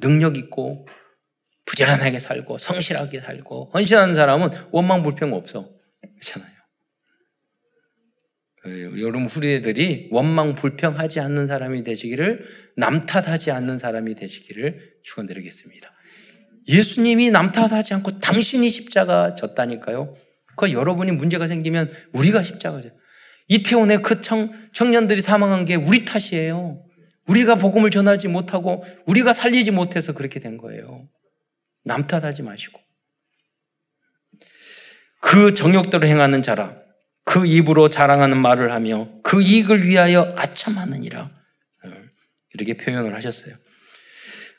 [0.00, 0.86] 능력 있고
[1.66, 5.68] 부지런하게 살고 성실하게 살고 헌신하는 사람은 원망 불평 없어.
[6.00, 6.49] 그렇잖아요.
[8.66, 12.44] 예, 여러분 후대들이 원망 불평하지 않는 사람이 되시기를
[12.76, 15.90] 남 탓하지 않는 사람이 되시기를 축원드리겠습니다.
[16.68, 20.14] 예수님이 남 탓하지 않고 당신이 십자가 졌다니까요.
[20.56, 22.90] 그 여러분이 문제가 생기면 우리가 십자가죠.
[23.48, 26.84] 이태원의 그 청, 청년들이 사망한 게 우리 탓이에요.
[27.26, 31.08] 우리가 복음을 전하지 못하고 우리가 살리지 못해서 그렇게 된 거예요.
[31.84, 32.78] 남 탓하지 마시고.
[35.20, 36.76] 그 정욕대로 행하는 자라
[37.30, 41.20] 그 입으로 자랑하는 말을 하며 그 이익을 위하여 아첨하느니라.
[41.20, 41.90] 어,
[42.54, 43.54] 이렇게 표현을 하셨어요.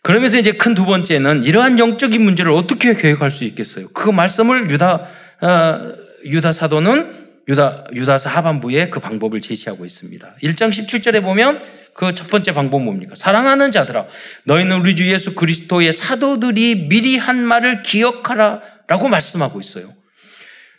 [0.01, 3.89] 그러면서 이제 큰 두 번째는 이러한 영적인 문제를 어떻게 계획할 수 있겠어요?
[3.89, 5.05] 그 말씀을 유다
[5.41, 5.93] 어,
[6.24, 7.11] 유다 사도는
[7.49, 10.36] 유다 유다서 하반부에 그 방법을 제시하고 있습니다.
[10.41, 11.59] 1장 17절에 보면
[11.93, 13.15] 그 첫 번째 방법은 뭡니까?
[13.17, 14.07] 사랑하는 자들아
[14.45, 19.93] 너희는 우리 주 예수 그리스도의 사도들이 미리 한 말을 기억하라라고 말씀하고 있어요.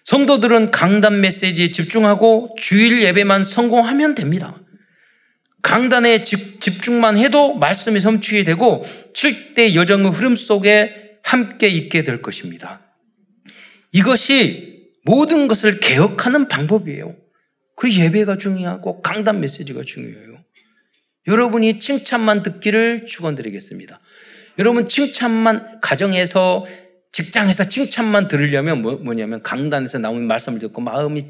[0.04, 4.58] 성도들은 강단 메시지에 집중하고 주일 예배만 성공하면 됩니다.
[5.62, 8.82] 강단에 집중만 해도 말씀이 섬취게 되고
[9.14, 12.80] 7대 여정의 흐름 속에 함께 있게 될 것입니다.
[13.92, 17.16] 이것이 모든 것을 개혁하는 방법이에요.
[17.76, 20.38] 그 예배가 중요하고 강단 메시지가 중요해요.
[21.28, 24.00] 여러분이 칭찬만 듣기를 축원드리겠습니다.
[24.58, 26.66] 여러분 칭찬만 가정에서
[27.12, 31.28] 직장에서 칭찬만 들으려면 뭐, 냐면 강단에서 나오는 말씀을 듣고 마음이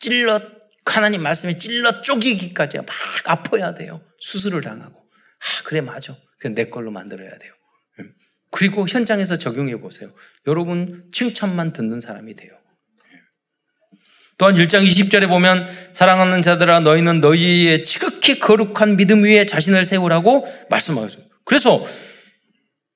[0.00, 0.40] 찔러
[0.84, 2.86] 하나님 말씀에 찔러 쪼기기까지 막
[3.24, 4.02] 아파야 돼요.
[4.20, 4.94] 수술을 당하고.
[4.94, 6.16] 아 그래 맞아.
[6.38, 7.52] 그내 걸로 만들어야 돼요.
[8.00, 8.12] 음.
[8.50, 10.12] 그리고 현장에서 적용해 보세요.
[10.46, 12.52] 여러분 칭찬만 듣는 사람이 돼요.
[13.12, 13.18] 음.
[14.36, 21.24] 또한 1장 20절에 보면 사랑하는 자들아 너희는 너희의 지극히 거룩한 믿음 위에 자신을 세우라고 말씀하셨어요.
[21.44, 21.86] 그래서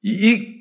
[0.02, 0.57] 이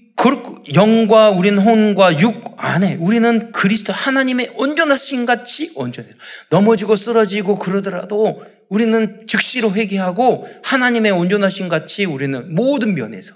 [0.73, 6.13] 영과 우리는 혼과 육 안에 우리는 그리스도 하나님의 온전하신 같이 온전해요.
[6.49, 13.35] 넘어지고 쓰러지고 그러더라도 우리는 즉시로 회개하고 하나님의 온전하신 같이 우리는 모든 면에서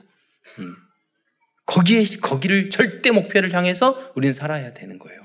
[0.59, 0.75] 음,
[1.65, 5.21] 거기에 거기를 절대 목표를 향해서 우리는 살아야 되는 거예요.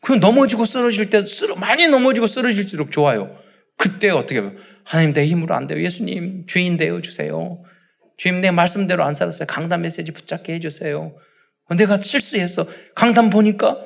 [0.00, 3.36] 그 넘어지고 쓰러질 때 쓰러, 많이 넘어지고 쓰러질수록 좋아요.
[3.76, 4.42] 그때 어떻게
[4.84, 5.82] 하나님 내 힘으로 안 돼요.
[5.82, 7.62] 예수님 주인 되어 주세요.
[8.22, 9.48] 주님 내 말씀대로 안 살았어요.
[9.48, 11.18] 강단 메시지 붙잡게 해주세요.
[11.76, 12.68] 내가 실수했어.
[12.94, 13.84] 강단 보니까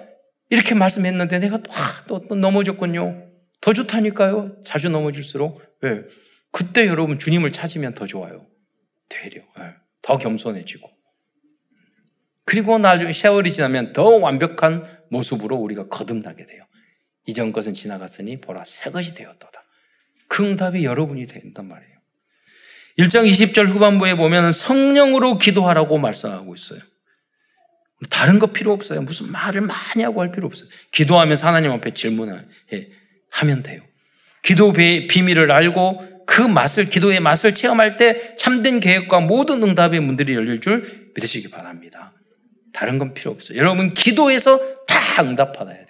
[0.50, 3.30] 이렇게 말씀했는데 내가 또, 아, 또, 또 넘어졌군요.
[3.62, 4.60] 더 좋다니까요.
[4.62, 5.62] 자주 넘어질수록.
[5.80, 6.02] 왜?
[6.50, 8.46] 그때 여러분 주님을 찾으면 더 좋아요.
[9.08, 9.40] 되려.
[9.56, 9.72] 네.
[10.02, 10.86] 더 겸손해지고.
[12.44, 16.66] 그리고 나중에 세월이 지나면 더 완벽한 모습으로 우리가 거듭나게 돼요.
[17.24, 19.64] 이전 것은 지나갔으니 보라 새 것이 되었도다.
[20.28, 21.95] 그 응답이 여러분이 된단 말이에요.
[22.98, 26.80] 1장 20절 후반부에 보면 성령으로 기도하라고 말씀하고 있어요.
[28.10, 29.02] 다른 거 필요 없어요.
[29.02, 30.68] 무슨 말을 많이 하고 할 필요 없어요.
[30.92, 32.46] 기도하면 하나님 앞에 질문을
[33.30, 33.82] 하면 돼요.
[34.42, 40.60] 기도 비밀을 알고 그 맛을, 기도의 맛을 체험할 때 참된 계획과 모든 응답의 문들이 열릴
[40.60, 42.12] 줄 믿으시기 바랍니다.
[42.72, 43.58] 다른 건 필요 없어요.
[43.58, 45.86] 여러분, 기도해서 다 응답받아야 돼요.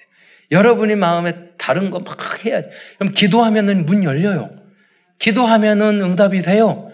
[0.53, 2.69] 여러분의 마음에 다른 거 막 해야지.
[2.99, 4.51] 그럼 기도하면은 문 열려요.
[5.19, 6.93] 기도하면은 응답이 돼요.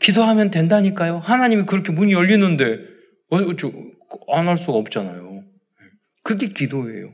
[0.00, 1.18] 기도하면 된다니까요.
[1.18, 2.78] 하나님이 그렇게 문이 열리는데
[3.30, 3.38] 어,
[4.34, 5.44] 안할 수가 없잖아요.
[6.22, 7.12] 그게 기도예요.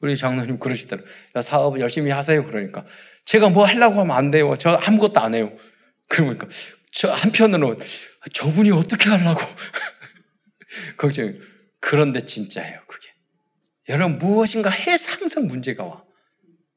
[0.00, 1.10] 우리 장로님 그러시더라고요.
[1.36, 2.44] 야, 사업 열심히 하세요.
[2.44, 2.84] 그러니까.
[3.24, 4.54] 제가 뭐 하려고 하면 안 돼요.
[4.58, 5.56] 저 아무것도 안 해요.
[6.08, 6.46] 그러니까.
[6.92, 7.78] 저 한편으로
[8.32, 9.40] 저분이 어떻게 하려고.
[10.98, 11.34] 걱정.
[11.80, 12.80] 그런데 진짜예요.
[12.86, 13.08] 그게.
[13.88, 16.04] 여러분 무엇인가 해서 항상 문제가 와.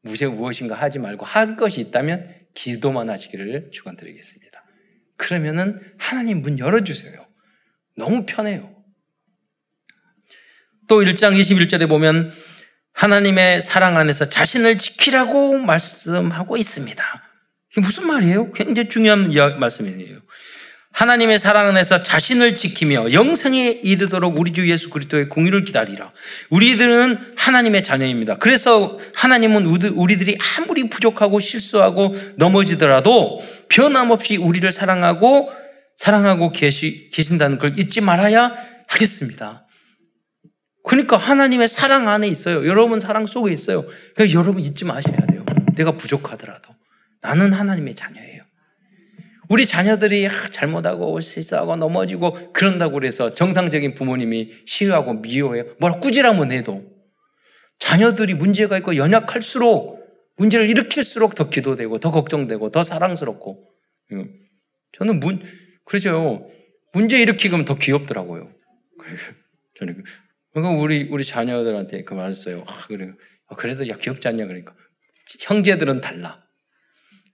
[0.01, 4.56] 무엇 무엇인가 하지 말고 할 것이 있다면 기도만 하시기를 축원드리겠습니다.
[5.17, 7.25] 그러면은 하나님 문 열어주세요.
[7.95, 8.73] 너무 편해요.
[10.87, 12.31] 또 1장 21절에 보면
[12.93, 17.03] 하나님의 사랑 안에서 자신을 지키라고 말씀하고 있습니다.
[17.71, 18.51] 이게 무슨 말이에요?
[18.53, 20.19] 굉장히 중요한 말씀이에요.
[20.97, 26.11] 하나님의 사랑 안에서 자신을 지키며 영생에 이르도록 우리 주 예수 그리스도의 공의를 기다리라.
[26.49, 28.39] 우리들은 하나님의 자녀입니다.
[28.39, 33.39] 그래서 하나님은 우리들이 아무리 부족하고 실수하고 넘어지더라도
[33.69, 35.51] 변함없이 우리를 사랑하고
[35.97, 38.55] 사랑하고 계시, 계신다는 걸 잊지 말아야
[38.87, 39.67] 하겠습니다.
[40.83, 42.65] 그러니까 하나님의 사랑 안에 있어요.
[42.65, 43.85] 여러분 사랑 속에 있어요.
[44.15, 45.45] 그러니까 여러분 잊지 마셔야 돼요.
[45.75, 46.73] 내가 부족하더라도
[47.21, 48.26] 나는 하나님의 자녀예요.
[49.49, 55.75] 우리 자녀들이 잘못하고 실수하고 넘어지고 그런다고 그래서 정상적인 부모님이 시유하고 미워해요.
[55.79, 56.83] 뭐라 꾸지람은 해도
[57.79, 59.97] 자녀들이 문제가 있고 연약할수록
[60.37, 63.71] 문제를 일으킬수록 더 기도되고 더 걱정되고 더 사랑스럽고
[64.97, 65.43] 저는 문
[65.85, 66.49] 그러죠
[66.93, 68.51] 문제 일으키면 더 귀엽더라고요.
[69.79, 70.03] 저는 그,
[70.53, 72.63] 그러니까 우리 우리 자녀들한테 그 말했어요.
[72.67, 73.11] 아, 그래
[73.47, 74.73] 아, 그래도 야 귀엽지 않냐 그러니까
[75.41, 76.46] 형제들은 달라.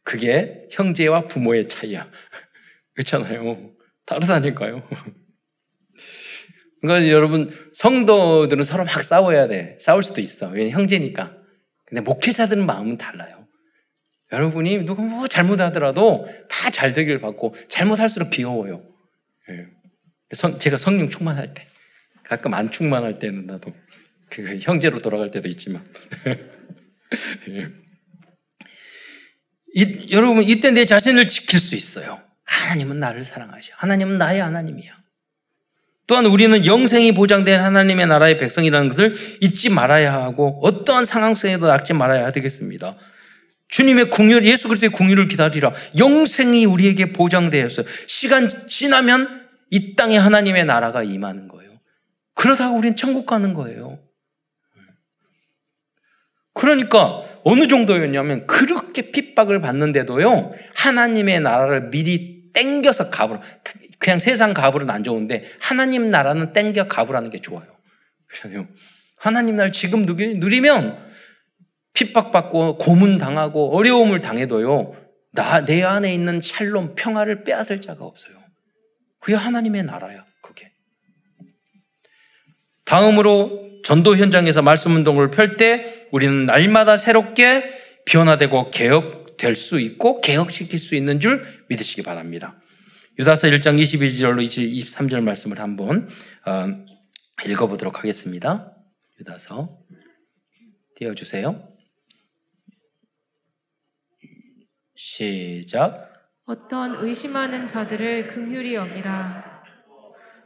[0.04, 2.10] 그게 형제와 부모의 차이야.
[2.96, 3.72] 그렇잖아요.
[4.06, 4.88] 다르다니까요.
[6.82, 9.78] 그러니까 여러분 성도들은 서로 막 싸워야 돼.
[9.80, 10.50] 싸울 수도 있어.
[10.50, 11.36] 왜냐 형제니까.
[11.86, 13.48] 근데 목회자들은 마음은 달라요.
[14.32, 18.84] 여러분이 누가 뭐 잘못하더라도 다 잘 되길 받고 잘못할수록 귀여워요.
[19.50, 19.68] 예.
[20.34, 21.66] 성, 제가 성령 충만할 때
[22.24, 23.72] 가끔 안 충만할 때는 나도
[24.30, 25.86] 그 형제로 돌아갈 때도 있지만
[27.50, 27.70] 예.
[29.74, 32.22] 이, 여러분 이때 내 자신을 지킬 수 있어요.
[32.46, 33.74] 하나님은 나를 사랑하셔.
[33.78, 35.04] 하나님은 나의 하나님이야.
[36.06, 41.94] 또한 우리는 영생이 보장된 하나님의 나라의 백성이라는 것을 잊지 말아야 하고 어떠한 상황 속에도 낙지
[41.94, 42.98] 말아야 되겠습니다.
[43.70, 45.74] 주님의 궁율, 예수 그리스도의 궁율을 기다리라.
[45.98, 47.86] 영생이 우리에게 보장되었어요.
[48.06, 51.72] 시간 지나면 이 땅에 하나님의 나라가 임하는 거예요.
[52.36, 53.98] 그러다가 우리는 천국 가는 거예요.
[56.54, 63.42] 그러니까 어느 정도였냐면 그렇게 핍박을 받는데도요 하나님의 나라를 미리 땡겨서 가으로
[64.00, 67.66] 그냥 세상 가으로는 안 좋은데 하나님 나라는 땡겨 가으라는 게 좋아요.
[68.28, 68.68] 그래요.
[69.18, 70.98] 하나님 날 지금 누리면
[71.94, 74.96] 핍박받고 고문 당하고 어려움을 당해도요
[75.34, 78.36] 나 내 안에 있는 샬롬 평화를 빼앗을 자가 없어요.
[79.20, 80.26] 그게 하나님의 나라야.
[82.86, 87.64] 다음으로 전도 현장에서 말씀 운동을 펼 때 우리는 날마다 새롭게
[88.06, 92.60] 변화되고 개혁될 수 있고 개혁시킬 수 있는 줄 믿으시기 바랍니다.
[93.20, 96.08] 유다서 1장 21절로 23절 말씀을 한번
[96.46, 96.66] 어,
[97.46, 98.74] 읽어보도록 하겠습니다.
[99.20, 99.78] 유다서
[100.96, 101.70] 띄워주세요.
[104.96, 106.12] 시작.
[106.46, 109.53] 어떤 의심하는 자들을 긍휼히 여기라.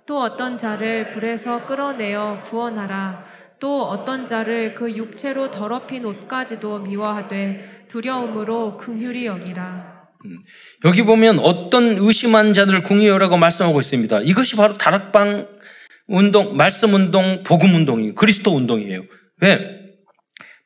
[0.07, 3.25] 또 어떤 자를 불에서 끌어내어 구원하라.
[3.59, 10.07] 또 어떤 자를 그 육체로 더럽힌 옷까지도 미워하되 두려움으로 긍휼히 여기라.
[10.25, 10.37] 음,
[10.85, 14.21] 여기 보면 어떤 의심한 자들을 궁유라고 말씀하고 있습니다.
[14.21, 15.47] 이것이 바로 다락방
[16.07, 19.03] 운동, 말씀 운동, 복음 운동이 그리스도 운동이에요.
[19.41, 19.77] 왜?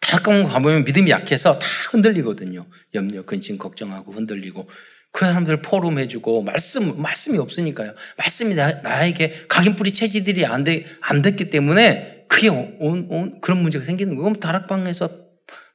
[0.02, 2.68] 다락방 가보면 믿음이 약해서 다 흔들리거든요.
[2.94, 4.70] 염려, 근심, 걱정하고 흔들리고
[5.12, 7.94] 그 사람들 포럼 해주고 말씀 말씀이 없으니까요.
[8.18, 13.62] 말씀이 나, 에게 각인 뿌리 체질들이 안, 되, 안 됐기 때문에 그게 온, 온, 그런
[13.62, 14.24] 문제가 생기는 거예요.
[14.24, 15.10] 그럼 다락방에서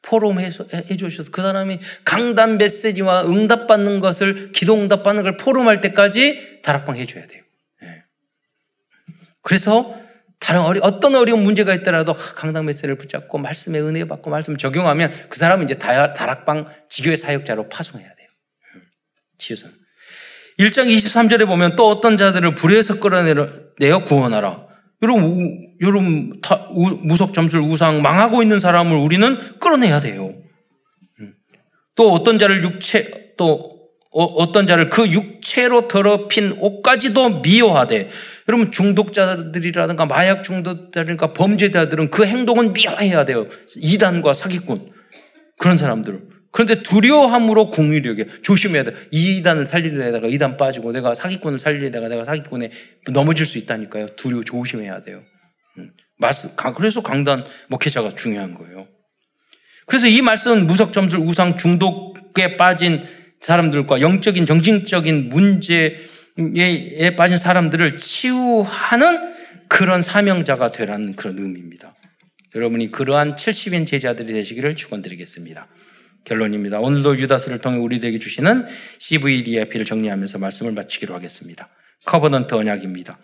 [0.01, 0.51] 포럼 해,
[0.91, 7.43] 해주셔서 그 사람이 강단 메시지와 응답받는 것을 기도 응답받는 걸 포럼할 때까지 다락방 해줘야 돼요.
[7.83, 8.05] 네.
[9.43, 9.95] 그래서
[10.39, 15.39] 다른 어리, 어떤 어려운 문제가 있더라도 강단 메시지를 붙잡고 말씀의 은혜 받고 말씀 적용하면 그
[15.39, 18.16] 사람은 이제 다락방 지교의 사역자로 파송해야 돼요.
[19.39, 19.73] 치유선.
[20.59, 24.67] 1장 23절에 보면 또 어떤 자들을 불에서 끌어내어 구원하라.
[25.03, 26.41] 여러분, 여러분,
[27.03, 30.35] 무속 점술 우상 망하고 있는 사람을 우리는 끌어내야 돼요.
[31.21, 31.35] 음.
[31.95, 33.77] 또 어떤 자를 육체, 또
[34.19, 38.09] 어, 떤 자를 그 육체로 더럽힌 옷까지도 미워하되
[38.49, 43.47] 여러분 중독자들이라든가 마약 중독자들과 범죄자들은 그 행동은 미워해야 돼요.
[43.77, 44.91] 이단과 사기꾼
[45.59, 47.71] 그런 사람들을 그런데 두려움으로
[48.11, 48.25] 여겨.
[48.43, 48.93] 조심해야 돼.
[49.11, 52.71] 이 단을 살리려다가 이 단 빠지고 내가 사기꾼을 살리려다가 내가 사기꾼에
[53.13, 54.17] 넘어질 수 있다니까요.
[54.17, 55.23] 두려워 조심해야 돼요.
[55.79, 55.93] 음.
[56.77, 58.87] 그래서 강단 목회자가 중요한 거예요.
[59.87, 63.03] 그래서 이 말씀은 무석 점술 우상 중독에 빠진
[63.41, 65.97] 사람들과 영적인 정신적인 문제에
[67.17, 69.35] 빠진 사람들을 치유하는
[69.69, 71.95] 그런 사명자가 되라는 그런 의미입니다.
[72.55, 75.67] 여러분이 그러한 70인 제자들이 되시기를 축원드리겠습니다.
[76.27, 76.81] 결론입니다.
[76.81, 78.67] 오늘도 유다서를 통해 우리에게 주시는
[78.99, 81.69] CVDIP를 정리하면서 말씀을 마치기로 하겠습니다.
[82.05, 83.19] covenant 언약입니다.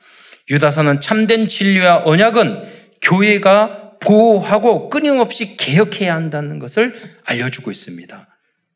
[0.50, 2.64] 유다서는 참된 진리와 언약은
[3.02, 6.94] 교회가 보호하고 끊임없이 개혁해야 한다는 것을
[7.24, 8.28] 알려주고 있습니다.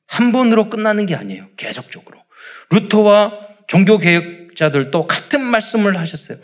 [0.07, 1.49] 한 번으로 끝나는 게 아니에요.
[1.57, 2.19] 계속적으로.
[2.71, 6.39] 루터와 종교개혁자들도 같은 말씀을 하셨어요.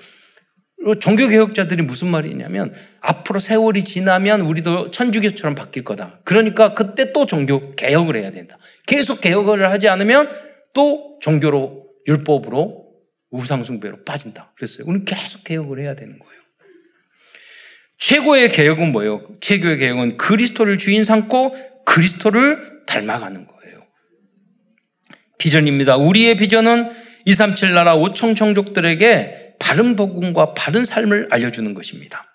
[1.00, 6.20] 종교개혁자들이 무슨 말이냐면 앞으로 세월이 지나면 우리도 천주교처럼 바뀔 거다.
[6.24, 8.58] 그러니까 그때 또 종교 개혁을 해야 된다.
[8.86, 10.28] 계속 개혁을 하지 않으면
[10.74, 12.82] 또 종교로 율법으로
[13.30, 14.52] 우상숭배로 빠진다.
[14.56, 14.84] 그랬어요.
[14.86, 16.42] 우리는 계속 개혁을 해야 되는 거예요.
[17.98, 19.22] 최고의 개혁은 뭐예요?
[19.40, 23.86] 최고의 개혁은 그리스도를 주인 삼고 그리스도를 닮아가는 거예요.
[25.38, 25.96] 비전입니다.
[25.96, 26.90] 우리의 비전은
[27.24, 32.26] 237 나라 5청 청족들에게 바른 복음과 바른 삶을 알려주는 것입니다.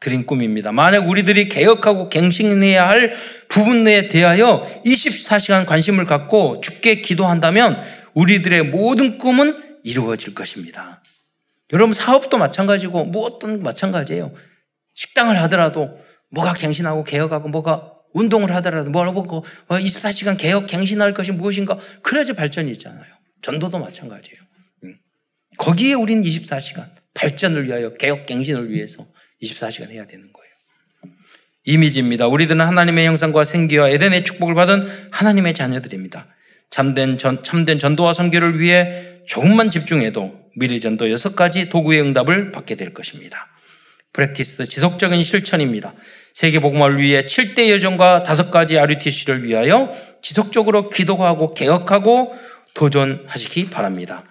[0.00, 0.72] 드린 꿈입니다.
[0.72, 3.14] 만약 우리들이 개혁하고 갱신해야 할
[3.48, 7.80] 부분에 대하여 24시간 관심을 갖고 죽게 기도한다면
[8.14, 11.00] 우리들의 모든 꿈은 이루어질 것입니다.
[11.72, 14.34] 여러분 사업도 마찬가지고 무엇든 마찬가지예요.
[14.94, 15.96] 식당을 하더라도
[16.30, 23.14] 뭐가 갱신하고 개혁하고 뭐가 운동을 하더라도 뭐라고 24시간 개혁 갱신할 것이 무엇인가 그래야지 발전이 있잖아요.
[23.42, 24.43] 전도도 마찬가지예요.
[25.64, 25.70] 음.
[25.70, 29.06] 거기에 우린 24시간 발전을 위하여 개혁 갱신을 위해서
[29.42, 30.44] 24시간 해야 되는 거예요.
[31.64, 32.26] 이미지입니다.
[32.26, 36.26] 우리들은 하나님의 형상과 생기와 에덴의 축복을 받은 하나님의 자녀들입니다.
[36.70, 42.74] 참된, 전, 참된 전도와 선교를 위해 조금만 집중해도 미래 전도 여섯 가지 도구의 응답을 받게
[42.74, 43.48] 될 것입니다.
[44.12, 45.92] 프랙티스 지속적인 실천입니다.
[46.34, 49.90] 세계 복음을 위해 7대 여정과 다섯 가지 RUTC를 위하여
[50.20, 52.34] 지속적으로 기도하고 개혁하고
[52.74, 54.24] 도전하시기 바랍니다.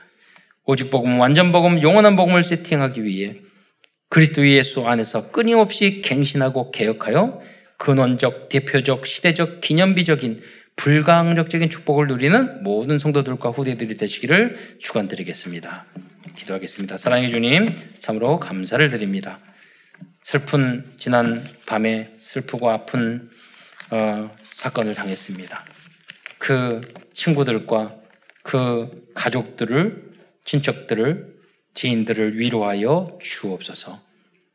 [0.66, 3.36] 오직 복음, 완전 복음, 영원한 복음을 세팅하기 위해
[4.10, 7.42] 그리스도 예수 안에서 끊임없이 갱신하고 개혁하여
[7.78, 10.42] 근원적, 대표적, 시대적, 기념비적인
[10.76, 15.86] 불가항력적인 축복을 누리는 모든 성도들과 후대들이 되시기를 축원드리겠습니다.
[16.38, 16.98] 기도하겠습니다.
[16.98, 17.68] 사랑해 주님,
[18.00, 19.40] 참으로 감사를 드립니다.
[20.24, 23.30] 슬픈 지난 밤에 슬프고 아픈
[23.92, 25.66] 어, 사건을 당했습니다.
[26.40, 26.82] 그
[27.14, 27.96] 친구들과
[28.44, 30.13] 그 가족들을
[30.46, 31.34] 친척들을
[31.74, 34.00] 지인들을 위로하여 주옵소서.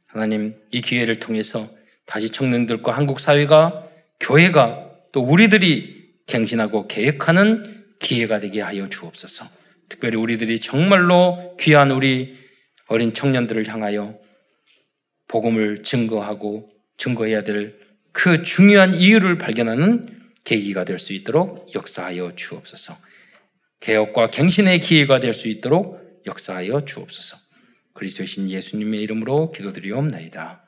[0.07, 1.69] 하나님 이 기회를 통해서
[2.07, 3.87] 다시 청년들과 한국 사회가
[4.21, 7.65] 교회가 또 우리들이 갱신하고 계획하는
[7.99, 9.47] 기회가 되게 하여 주옵소서.
[9.89, 12.37] 특별히 우리들이 정말로 귀한 우리
[12.87, 14.19] 어린 청년들을 향하여
[15.27, 20.03] 복음을 증거하고 증거해야 될 그 중요한 이유를 발견하는
[20.43, 22.97] 계기가 될 수 있도록 역사하여 주옵소서.
[23.81, 27.37] 개혁과 갱신의 기회가 될 수 있도록 역사하여 주옵소서.
[27.95, 30.68] 그리스도신 예수님의 이름으로 기도드리옵나이다.